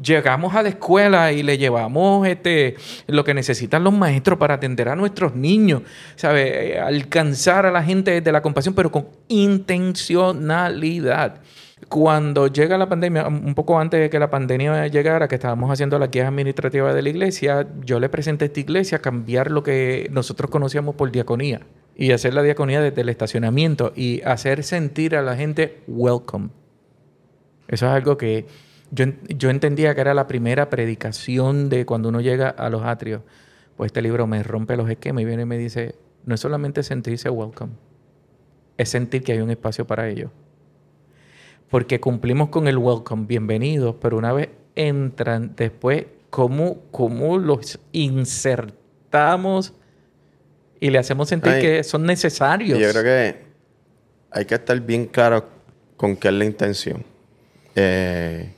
[0.01, 2.77] llegamos a la escuela y le llevamos este,
[3.07, 5.81] lo que necesitan los maestros para atender a nuestros niños,
[6.15, 6.79] ¿sabe?
[6.79, 11.41] Alcanzar a la gente desde la compasión, pero con intencionalidad.
[11.87, 15.97] Cuando llega la pandemia, un poco antes de que la pandemia llegara, que estábamos haciendo
[15.99, 20.09] la guía administrativa de la iglesia, yo le presenté a esta iglesia cambiar lo que
[20.11, 21.61] nosotros conocíamos por diaconía
[21.95, 26.49] y hacer la diaconía desde el estacionamiento y hacer sentir a la gente welcome.
[27.67, 28.45] Eso es algo que
[28.91, 33.21] yo, entendía que era la primera predicación de cuando uno llega a los atrios.
[33.77, 36.83] Pues este libro me rompe los esquemas y viene y me dice, no es solamente
[36.83, 37.73] sentirse welcome,
[38.77, 40.31] es sentir que hay un espacio para ellos.
[41.69, 49.73] Porque cumplimos con el welcome, bienvenidos, pero una vez entran, después, ¿cómo, cómo los insertamos
[50.79, 52.79] y le hacemos sentir que son necesarios?
[52.79, 53.43] Yo creo que
[54.31, 55.47] hay que estar bien claro
[55.95, 57.03] con qué es la intención.
[57.75, 58.49] Eh,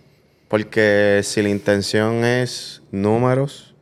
[0.51, 3.73] porque si la intención es números,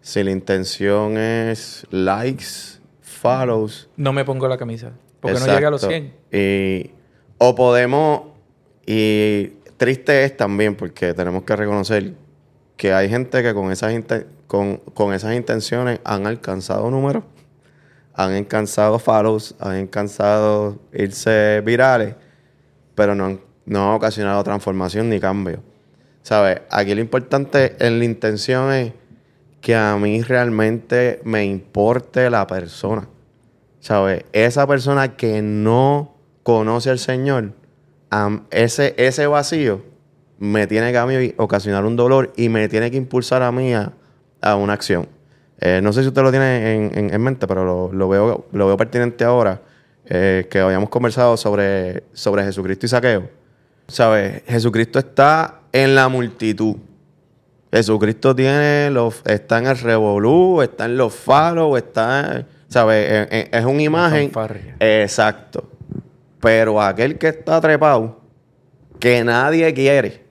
[0.00, 3.90] si la intención es likes, follows.
[3.96, 4.92] No me pongo la camisa.
[5.18, 6.14] Porque no llega a los 100.
[6.30, 6.92] Y,
[7.36, 8.22] o podemos.
[8.86, 12.14] Y triste es también porque tenemos que reconocer
[12.76, 13.92] que hay gente que con esas,
[14.46, 17.24] con, con esas intenciones han alcanzado números,
[18.14, 22.14] han alcanzado follows, han alcanzado irse virales,
[22.94, 25.71] pero no han, no han ocasionado transformación ni cambio.
[26.22, 26.60] ¿Sabes?
[26.70, 28.92] Aquí lo importante en la intención es
[29.60, 33.08] que a mí realmente me importe la persona.
[33.80, 34.24] ¿Sabes?
[34.32, 37.52] Esa persona que no conoce al Señor,
[38.50, 39.82] ese, ese vacío
[40.38, 43.72] me tiene que a mí ocasionar un dolor y me tiene que impulsar a mí
[43.74, 43.92] a,
[44.56, 45.08] una acción.
[45.60, 49.22] Eh, no sé si usted lo tiene en, mente, pero lo, veo, lo veo pertinente
[49.24, 49.62] ahora,
[50.04, 53.30] eh, que habíamos conversado sobre, sobre Jesucristo y Saqueo.
[53.86, 54.42] ¿Sabes?
[54.46, 56.76] Jesucristo está en la multitud.
[57.72, 63.28] Jesucristo tiene los, está en el revolú, está en los faros, está, ¿sabes?
[63.50, 64.30] Es una imagen.
[64.78, 65.70] Exacto.
[66.40, 68.20] Pero aquel que está trepado,
[69.00, 70.22] que nadie quiere,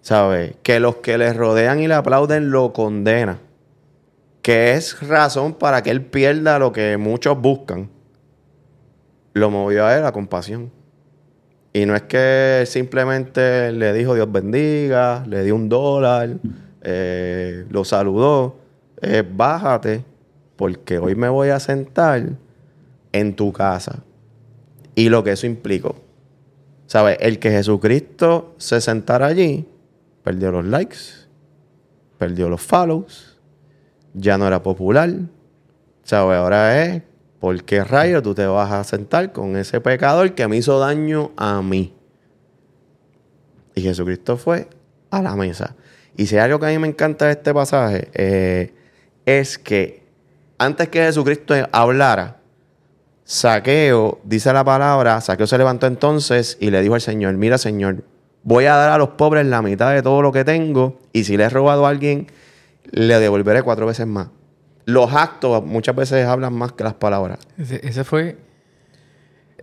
[0.00, 0.54] ¿sabes?
[0.62, 3.40] Que los que le rodean y le aplauden lo condena.
[4.42, 7.90] Que es razón para que él pierda lo que muchos buscan.
[9.32, 10.70] Lo movió a él a compasión.
[11.78, 16.30] Y no es que simplemente le dijo Dios bendiga, le dio un dólar,
[16.82, 18.56] eh, lo saludó.
[19.36, 20.04] bájate,
[20.56, 22.30] porque hoy me voy a sentar
[23.12, 24.02] en tu casa.
[24.96, 25.94] Y lo que eso implicó.
[26.86, 27.16] ¿Sabes?
[27.20, 29.64] El que Jesucristo se sentara allí,
[30.24, 30.98] perdió los likes,
[32.18, 33.38] perdió los follows,
[34.14, 35.10] ya no era popular.
[36.02, 36.38] ¿Sabes?
[36.38, 37.02] Ahora es
[37.40, 41.30] ¿Por qué rayo tú te vas a sentar con ese pecador que me hizo daño
[41.36, 41.94] a mí?
[43.74, 44.68] Y Jesucristo fue
[45.10, 45.76] a la mesa.
[46.16, 48.74] Y si hay algo que a mí me encanta de este pasaje, eh,
[49.24, 50.02] es que
[50.58, 52.38] antes que Jesucristo hablara,
[53.24, 58.02] Saqueo, dice la palabra, Saqueo se levantó entonces y le dijo al Señor, mira Señor,
[58.42, 61.36] voy a dar a los pobres la mitad de todo lo que tengo y si
[61.36, 62.26] le he robado a alguien,
[62.90, 64.28] le devolveré cuatro veces más
[64.88, 67.40] los actos muchas veces hablan más que las palabras.
[67.58, 68.38] Ese, fue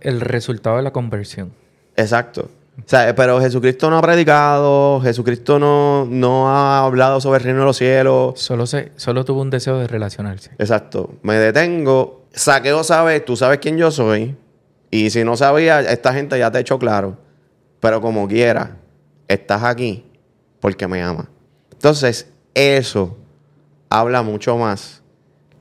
[0.00, 1.52] el resultado de la conversión.
[1.96, 2.48] Exacto.
[2.78, 7.60] O sea, pero Jesucristo no ha predicado, Jesucristo no, no ha hablado sobre el reino
[7.60, 8.38] de los cielos.
[8.38, 10.52] Solo, se, solo tuvo un deseo de relacionarse.
[10.58, 11.14] Exacto.
[11.22, 14.36] Me detengo, saqueo sabes, tú sabes quién yo soy.
[14.92, 17.18] Y si no sabía, esta gente ya te ha hecho claro.
[17.80, 18.76] Pero como quiera,
[19.26, 20.04] estás aquí
[20.60, 21.28] porque me ama.
[21.72, 23.16] Entonces, eso
[23.90, 25.02] habla mucho más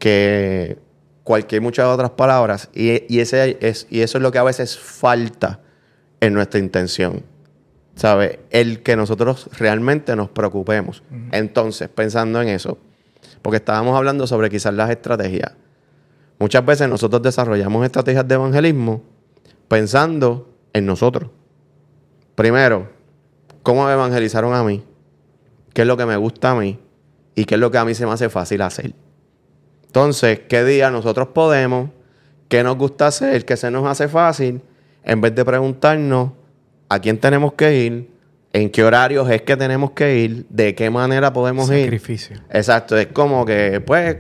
[0.05, 0.77] que
[1.23, 2.69] cualquier muchas otras palabras.
[2.75, 5.61] Y, ese es, y eso es lo que a veces falta
[6.19, 7.23] en nuestra intención.
[7.95, 8.41] ¿Sabe?
[8.51, 11.01] El que nosotros realmente nos preocupemos.
[11.31, 12.77] Entonces, pensando en eso,
[13.41, 15.53] porque estábamos hablando sobre quizás las estrategias.
[16.37, 19.01] Muchas veces nosotros desarrollamos estrategias de evangelismo
[19.67, 21.31] pensando en nosotros.
[22.35, 22.91] Primero,
[23.63, 24.83] ¿cómo me evangelizaron a mí?
[25.73, 26.77] ¿Qué es lo que me gusta a mí?
[27.33, 28.93] ¿Y qué es lo que a mí se me hace fácil hacer?
[29.95, 31.89] Entonces, ¿qué día nosotros podemos?
[32.49, 33.45] ¿Qué nos gusta hacer?
[33.45, 34.62] ¿Qué se nos hace fácil?
[35.05, 36.31] En vez de preguntarnos
[36.89, 38.12] a quién tenemos que ir,
[38.51, 41.84] en qué horarios es que tenemos que ir, de qué manera podemos ir.
[41.84, 42.36] Sacrificio.
[42.49, 44.17] Exacto, es como que, pues,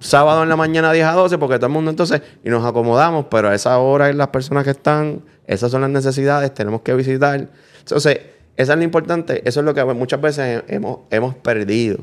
[0.00, 3.26] sábado en la mañana 10 a 12, porque todo el mundo entonces, y nos acomodamos,
[3.30, 6.94] pero a esa hora hay las personas que están, esas son las necesidades, tenemos que
[6.94, 7.50] visitar.
[7.80, 8.18] Entonces,
[8.56, 11.98] eso es lo importante, eso es lo que muchas veces hemos, hemos perdido.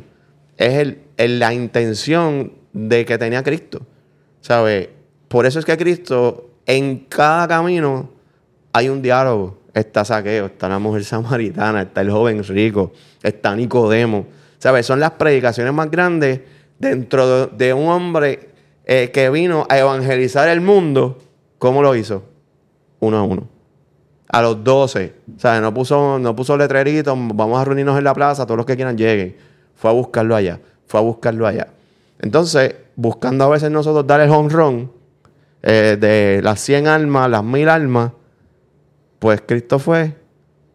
[0.58, 3.82] Es el, la intención de que tenía Cristo.
[4.42, 4.90] ¿Sabes?
[5.28, 8.10] Por eso es que Cristo, en cada camino,
[8.74, 9.60] hay un diálogo.
[9.74, 12.92] está Saqueo, está la mujer samaritana, está el joven rico,
[13.22, 14.26] está Nicodemo.
[14.58, 14.86] ¿Sabes?
[14.86, 16.42] Son las predicaciones más grandes
[16.80, 18.50] dentro de, un hombre
[18.86, 21.20] eh, que vino a evangelizar el mundo.
[21.58, 22.24] ¿Cómo lo hizo?
[23.00, 23.48] Uno a uno.
[24.28, 25.16] A los doce.
[25.38, 25.62] ¿Sabes?
[25.62, 28.98] No puso, no puso letreritos, vamos a reunirnos en la plaza, todos los que quieran
[28.98, 29.36] lleguen.
[29.76, 30.60] Fue a buscarlo allá.
[30.88, 31.68] Fue a buscarlo allá.
[32.20, 34.92] Entonces, buscando a veces nosotros dar el home run
[35.62, 38.12] eh, de las 100 almas, las 1000 almas,
[39.20, 40.16] pues Cristo fue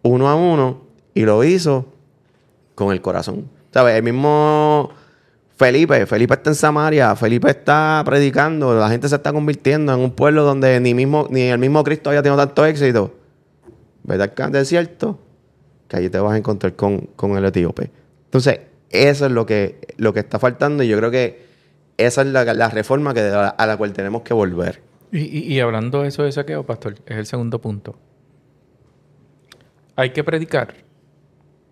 [0.03, 0.83] uno a uno
[1.15, 1.87] y lo hizo
[2.75, 3.49] con el corazón.
[3.73, 3.97] ¿Sabes?
[3.97, 4.91] El mismo
[5.57, 10.11] Felipe, Felipe está en Samaria, Felipe está predicando, la gente se está convirtiendo en un
[10.11, 13.15] pueblo donde ni, mismo, ni el mismo Cristo haya tenido tanto éxito.
[14.03, 15.19] ¿Verdad que es cierto?
[15.89, 17.91] Que allí te vas a encontrar con, el etíope.
[18.27, 18.61] Entonces,
[18.95, 21.45] eso es lo que, lo que está faltando y yo creo que
[21.97, 24.83] esa es la, reforma que, a, la, cual tenemos que volver.
[25.13, 27.97] Y, hablando de eso de saqueo, pastor, es el segundo punto.
[29.95, 30.75] Hay que predicar,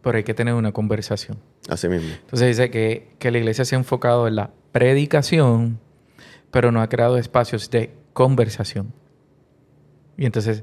[0.01, 1.39] pero hay que tener una conversación.
[1.69, 2.09] Así mismo.
[2.21, 5.81] Entonces dice que, que la iglesia se ha enfocado en la predicación,
[6.53, 8.93] pero no ha creado espacios de conversación.
[10.17, 10.63] Y entonces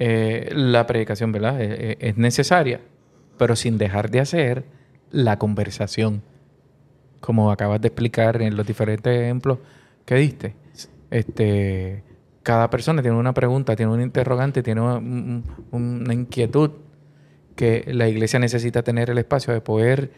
[0.00, 1.60] eh, la predicación, ¿verdad?
[1.60, 2.80] Eh, eh, es necesaria,
[3.36, 4.64] pero sin dejar de hacer
[5.10, 6.22] la conversación
[7.20, 9.58] como acabas de explicar en los diferentes ejemplos
[10.04, 10.54] que diste,
[11.10, 12.02] este,
[12.42, 16.70] cada persona tiene una pregunta, tiene un interrogante, tiene una, inquietud
[17.54, 20.12] que la iglesia necesita tener el espacio de poder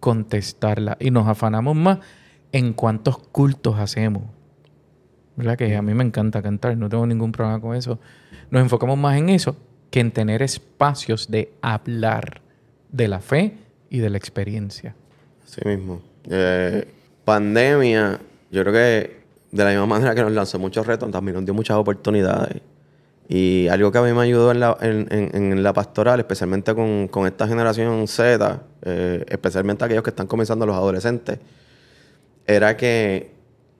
[0.00, 0.96] contestarla.
[1.00, 1.98] Y nos afanamos más
[2.52, 4.22] en cuántos cultos hacemos.
[5.36, 5.56] ¿Verdad?
[5.56, 7.98] Que a mí me encanta cantar, no tengo ningún problema con eso.
[8.50, 9.56] Nos enfocamos más en eso
[9.90, 12.42] que en tener espacios de hablar
[12.92, 14.94] de la fe y de la experiencia.
[15.44, 16.02] Sí mismo.
[16.30, 16.86] Eh,
[17.24, 18.18] pandemia,
[18.50, 21.54] yo creo que de la misma manera que nos lanzó muchos retos, también nos dio
[21.54, 22.60] muchas oportunidades.
[23.28, 28.60] Y algo que a mí me ayudó en la, pastoral, especialmente con, esta generación Z,
[28.82, 31.38] eh, especialmente aquellos que están comenzando los adolescentes,
[32.46, 33.32] era que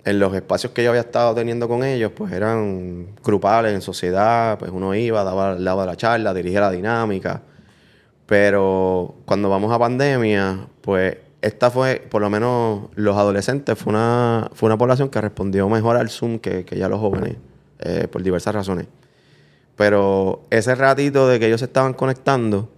[0.04, 4.58] en los espacios que yo había estado teniendo con ellos, pues eran grupales en sociedad,
[4.58, 7.42] pues uno iba, daba, daba la charla, dirigía la dinámica.
[8.26, 14.50] Pero cuando vamos a pandemia, pues esta fue, por lo menos los adolescentes, fue una,
[14.54, 17.36] fue una población que respondió mejor al Zoom que, ya los jóvenes,
[17.80, 18.86] eh, por diversas razones.
[19.76, 22.70] Pero ese ratito de que ellos se estaban conectando,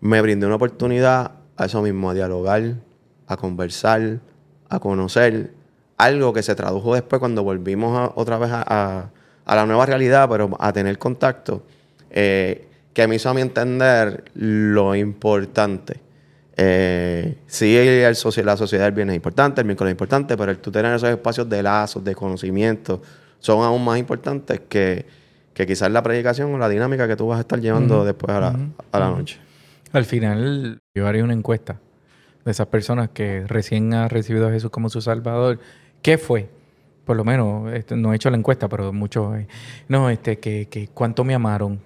[0.00, 2.74] me brindó una oportunidad a eso mismo, a dialogar,
[3.26, 4.20] a conversar,
[4.68, 5.52] a conocer,
[5.96, 9.10] algo que se tradujo después cuando volvimos otra vez a,
[9.46, 11.62] la nueva realidad, pero a tener contacto,
[12.10, 16.04] eh, que me hizo a mí entender lo importante
[16.56, 20.58] eh, sí, el la sociedad del bien es importante, el vínculo es importante, pero el
[20.58, 23.02] tú tener esos espacios de lazos, de conocimiento,
[23.40, 25.04] son aún más importantes que,
[25.54, 28.40] quizás la predicación o la dinámica que tú vas a estar llevando después a
[28.92, 29.40] la, noche.
[29.92, 31.80] Al final, yo haría una encuesta
[32.44, 35.58] de esas personas que recién han recibido a Jesús como su Salvador.
[36.02, 36.48] ¿Qué fue?
[37.04, 39.36] Por lo menos, este, no he hecho la encuesta, pero muchos...
[39.38, 39.46] Eh,
[39.88, 41.80] no, este, que, que cuánto me amaron,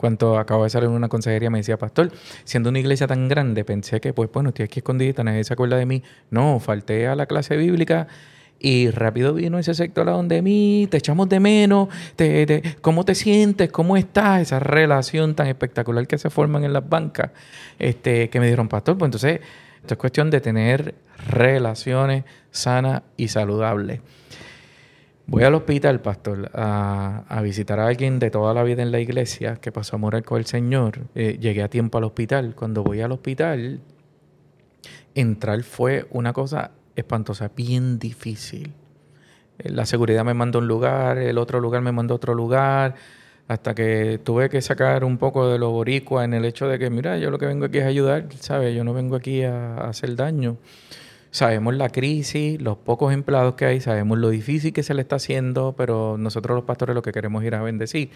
[0.00, 2.10] cuando acabo de salir en una consejería me decía, pastor,
[2.44, 5.76] siendo una iglesia tan grande, pensé que, pues bueno, estoy aquí escondida, nadie se acuerda
[5.76, 6.02] de mí.
[6.30, 8.08] No, falté a la clase bíblica
[8.58, 13.14] y rápido vino ese sector a donde mí, te echamos de menos, te, ¿cómo te
[13.14, 13.70] sientes?
[13.70, 14.40] ¿Cómo estás?
[14.40, 17.32] Esa relación tan espectacular que se forman en las bancas,
[17.78, 19.40] este, que me dieron, pastor, pues entonces,
[19.82, 20.94] esto es cuestión de tener
[21.28, 24.00] relaciones sanas y saludables.
[25.30, 29.58] Voy al hospital, pastor, a, visitar a alguien de toda la vida en la iglesia
[29.60, 31.02] que pasó a morir con el Señor.
[31.14, 32.56] Eh, llegué a tiempo al hospital.
[32.56, 33.80] Cuando voy al hospital,
[35.14, 38.72] entrar fue una cosa espantosa, bien difícil.
[39.60, 42.34] Eh, la seguridad me mandó a un lugar, el otro lugar me mandó a otro
[42.34, 42.96] lugar,
[43.46, 46.90] hasta que tuve que sacar un poco de lo boricua en el hecho de que,
[46.90, 48.74] mira, yo lo que vengo aquí es ayudar, ¿sabes?
[48.74, 50.56] Yo no vengo aquí a hacer daño.
[51.30, 55.16] Sabemos la crisis, los pocos empleados que hay, sabemos lo difícil que se le está
[55.16, 58.10] haciendo, pero nosotros los pastores lo que queremos ir a bendecir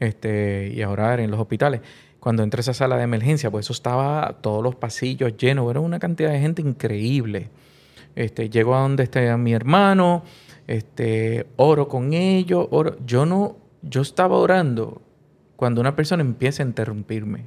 [0.00, 1.82] este, y a orar en los hospitales.
[2.20, 5.80] Cuando entré a esa sala de emergencia, pues eso estaba todos los pasillos llenos, era
[5.80, 7.50] una cantidad de gente increíble.
[8.16, 10.22] Este, llego a donde está mi hermano,
[10.66, 12.96] este, oro con ellos, oro.
[13.04, 15.02] Yo no, yo estaba orando
[15.56, 17.44] cuando una persona empieza a interrumpirme,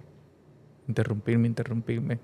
[0.87, 2.19] interrumpirme, interrumpirme.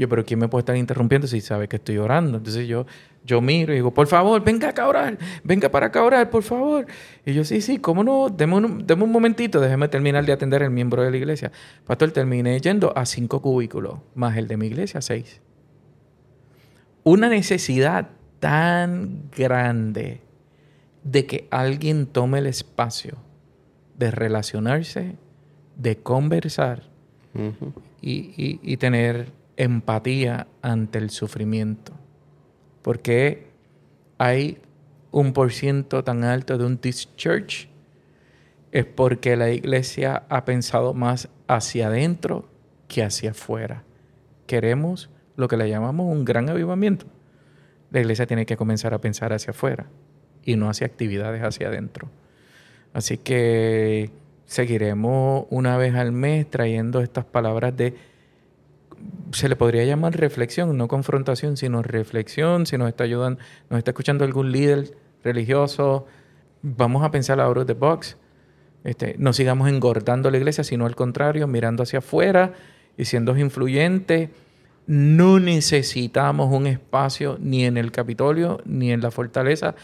[0.00, 2.38] Yo, pero ¿quién me puede estar interrumpiendo si sabe que estoy orando?
[2.38, 2.86] Entonces yo,
[3.22, 6.30] yo miro y digo, por favor, venga acá a orar, venga para acá a orar,
[6.30, 6.86] por favor.
[7.26, 8.30] Y yo, sí, sí, ¿cómo no?
[8.30, 11.52] Deme un, un momentito, déjeme terminar de atender al miembro de la iglesia.
[11.86, 15.42] Pastor, terminé yendo a cinco cubículos, más el de mi iglesia, seis.
[17.04, 20.22] Una necesidad tan grande
[21.04, 23.18] de que alguien tome el espacio
[23.98, 25.16] de relacionarse
[25.76, 26.84] de conversar
[28.00, 31.92] y- y tener empatía ante el sufrimiento.
[32.80, 33.48] Porque
[34.16, 34.58] hay
[35.10, 37.68] un por ciento tan alto de un discharge
[38.72, 42.48] es porque la iglesia ha pensado más hacia adentro
[42.88, 43.84] que hacia afuera.
[44.46, 47.06] Queremos lo que le llamamos un gran avivamiento.
[47.90, 49.86] La iglesia tiene que comenzar a pensar hacia afuera
[50.42, 52.08] y no hacia actividades hacia adentro.
[52.94, 54.10] Así que
[54.46, 57.94] seguiremos una vez al mes trayendo estas palabras de,
[59.32, 62.66] se le podría llamar reflexión, no confrontación, sino reflexión.
[62.66, 66.06] Si nos está ayudando, nos está escuchando algún líder religioso,
[66.62, 68.16] vamos a pensar out of the box.
[68.84, 72.54] Este, no sigamos engordando la iglesia, sino al contrario, mirando hacia afuera
[72.96, 74.30] y siendo influyentes.
[74.86, 79.74] No necesitamos un espacio ni en el Capitolio ni en la fortaleza.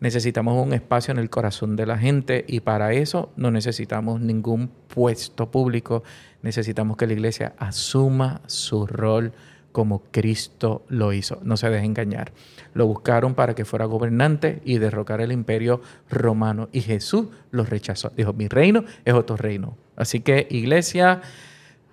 [0.00, 4.68] Necesitamos un espacio en el corazón de la gente y para eso no necesitamos ningún
[4.88, 6.02] puesto público.
[6.42, 9.32] Necesitamos que la iglesia asuma su rol
[9.74, 11.40] como Cristo lo hizo.
[11.42, 12.32] No se deje engañar.
[12.74, 16.68] Lo buscaron para que fuera gobernante y derrocar el imperio romano.
[16.70, 18.12] Y Jesús los rechazó.
[18.16, 19.76] Dijo, mi reino es otro reino.
[19.96, 21.22] Así que iglesia,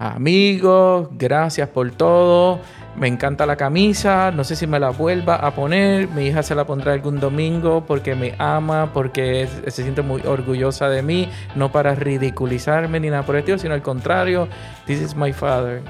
[0.02, 2.60] amigos, gracias por todo.
[2.96, 4.32] Me encanta la camisa.
[4.32, 6.10] No sé si me la vuelva a poner.
[6.10, 10.90] Mi hija se la pondrá algún domingo porque me ama, porque se siente muy orgullosa
[10.90, 11.30] de mí.
[11.56, 14.48] No para ridiculizarme ni nada por el estilo, sino al contrario.
[14.86, 15.82] This is my father.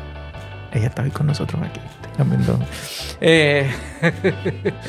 [0.74, 1.80] Ella está hoy con nosotros aquí.
[3.24, 3.70] Eh,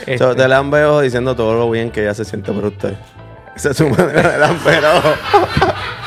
[0.06, 2.94] este, So, te la veo diciendo todo lo bien que ella se siente por usted.
[3.54, 4.48] Esa es su manera de.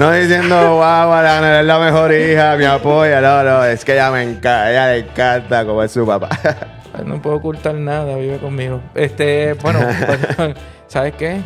[0.00, 3.20] No diciendo, wow, Alana es la mejor hija, me apoya.
[3.20, 6.30] No, no, es que ella me encanta, ella le encanta como es su papá.
[7.04, 8.80] No puedo ocultar nada, vive conmigo.
[8.94, 9.78] Este, bueno,
[10.88, 11.40] ¿sabes qué?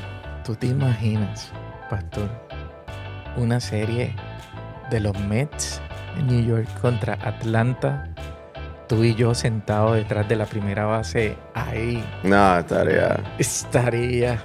[0.45, 1.53] Tú te imaginas,
[1.91, 2.29] pastor,
[3.37, 4.17] una serie
[4.91, 5.81] de los Mets
[6.19, 8.05] en New York contra Atlanta.
[8.89, 13.17] Tú y yo sentados detrás de la primera base, ahí No, estaría.
[13.39, 14.43] estaría.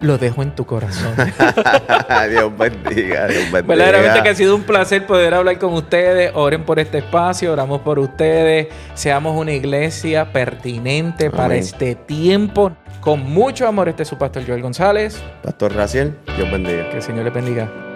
[0.00, 1.14] Lo dejo en tu corazón.
[2.30, 3.62] Dios bendiga, Dios bendiga.
[3.62, 6.30] Verdaderamente que ha sido un placer poder hablar con ustedes.
[6.34, 8.68] Oren por este espacio, oramos por ustedes.
[8.94, 12.72] Seamos una iglesia pertinente para este tiempo.
[13.00, 15.22] Con mucho amor, este es su pastor Joel González.
[15.42, 16.88] Pastor Raciel, Dios bendiga.
[16.90, 17.87] Que el Señor les bendiga.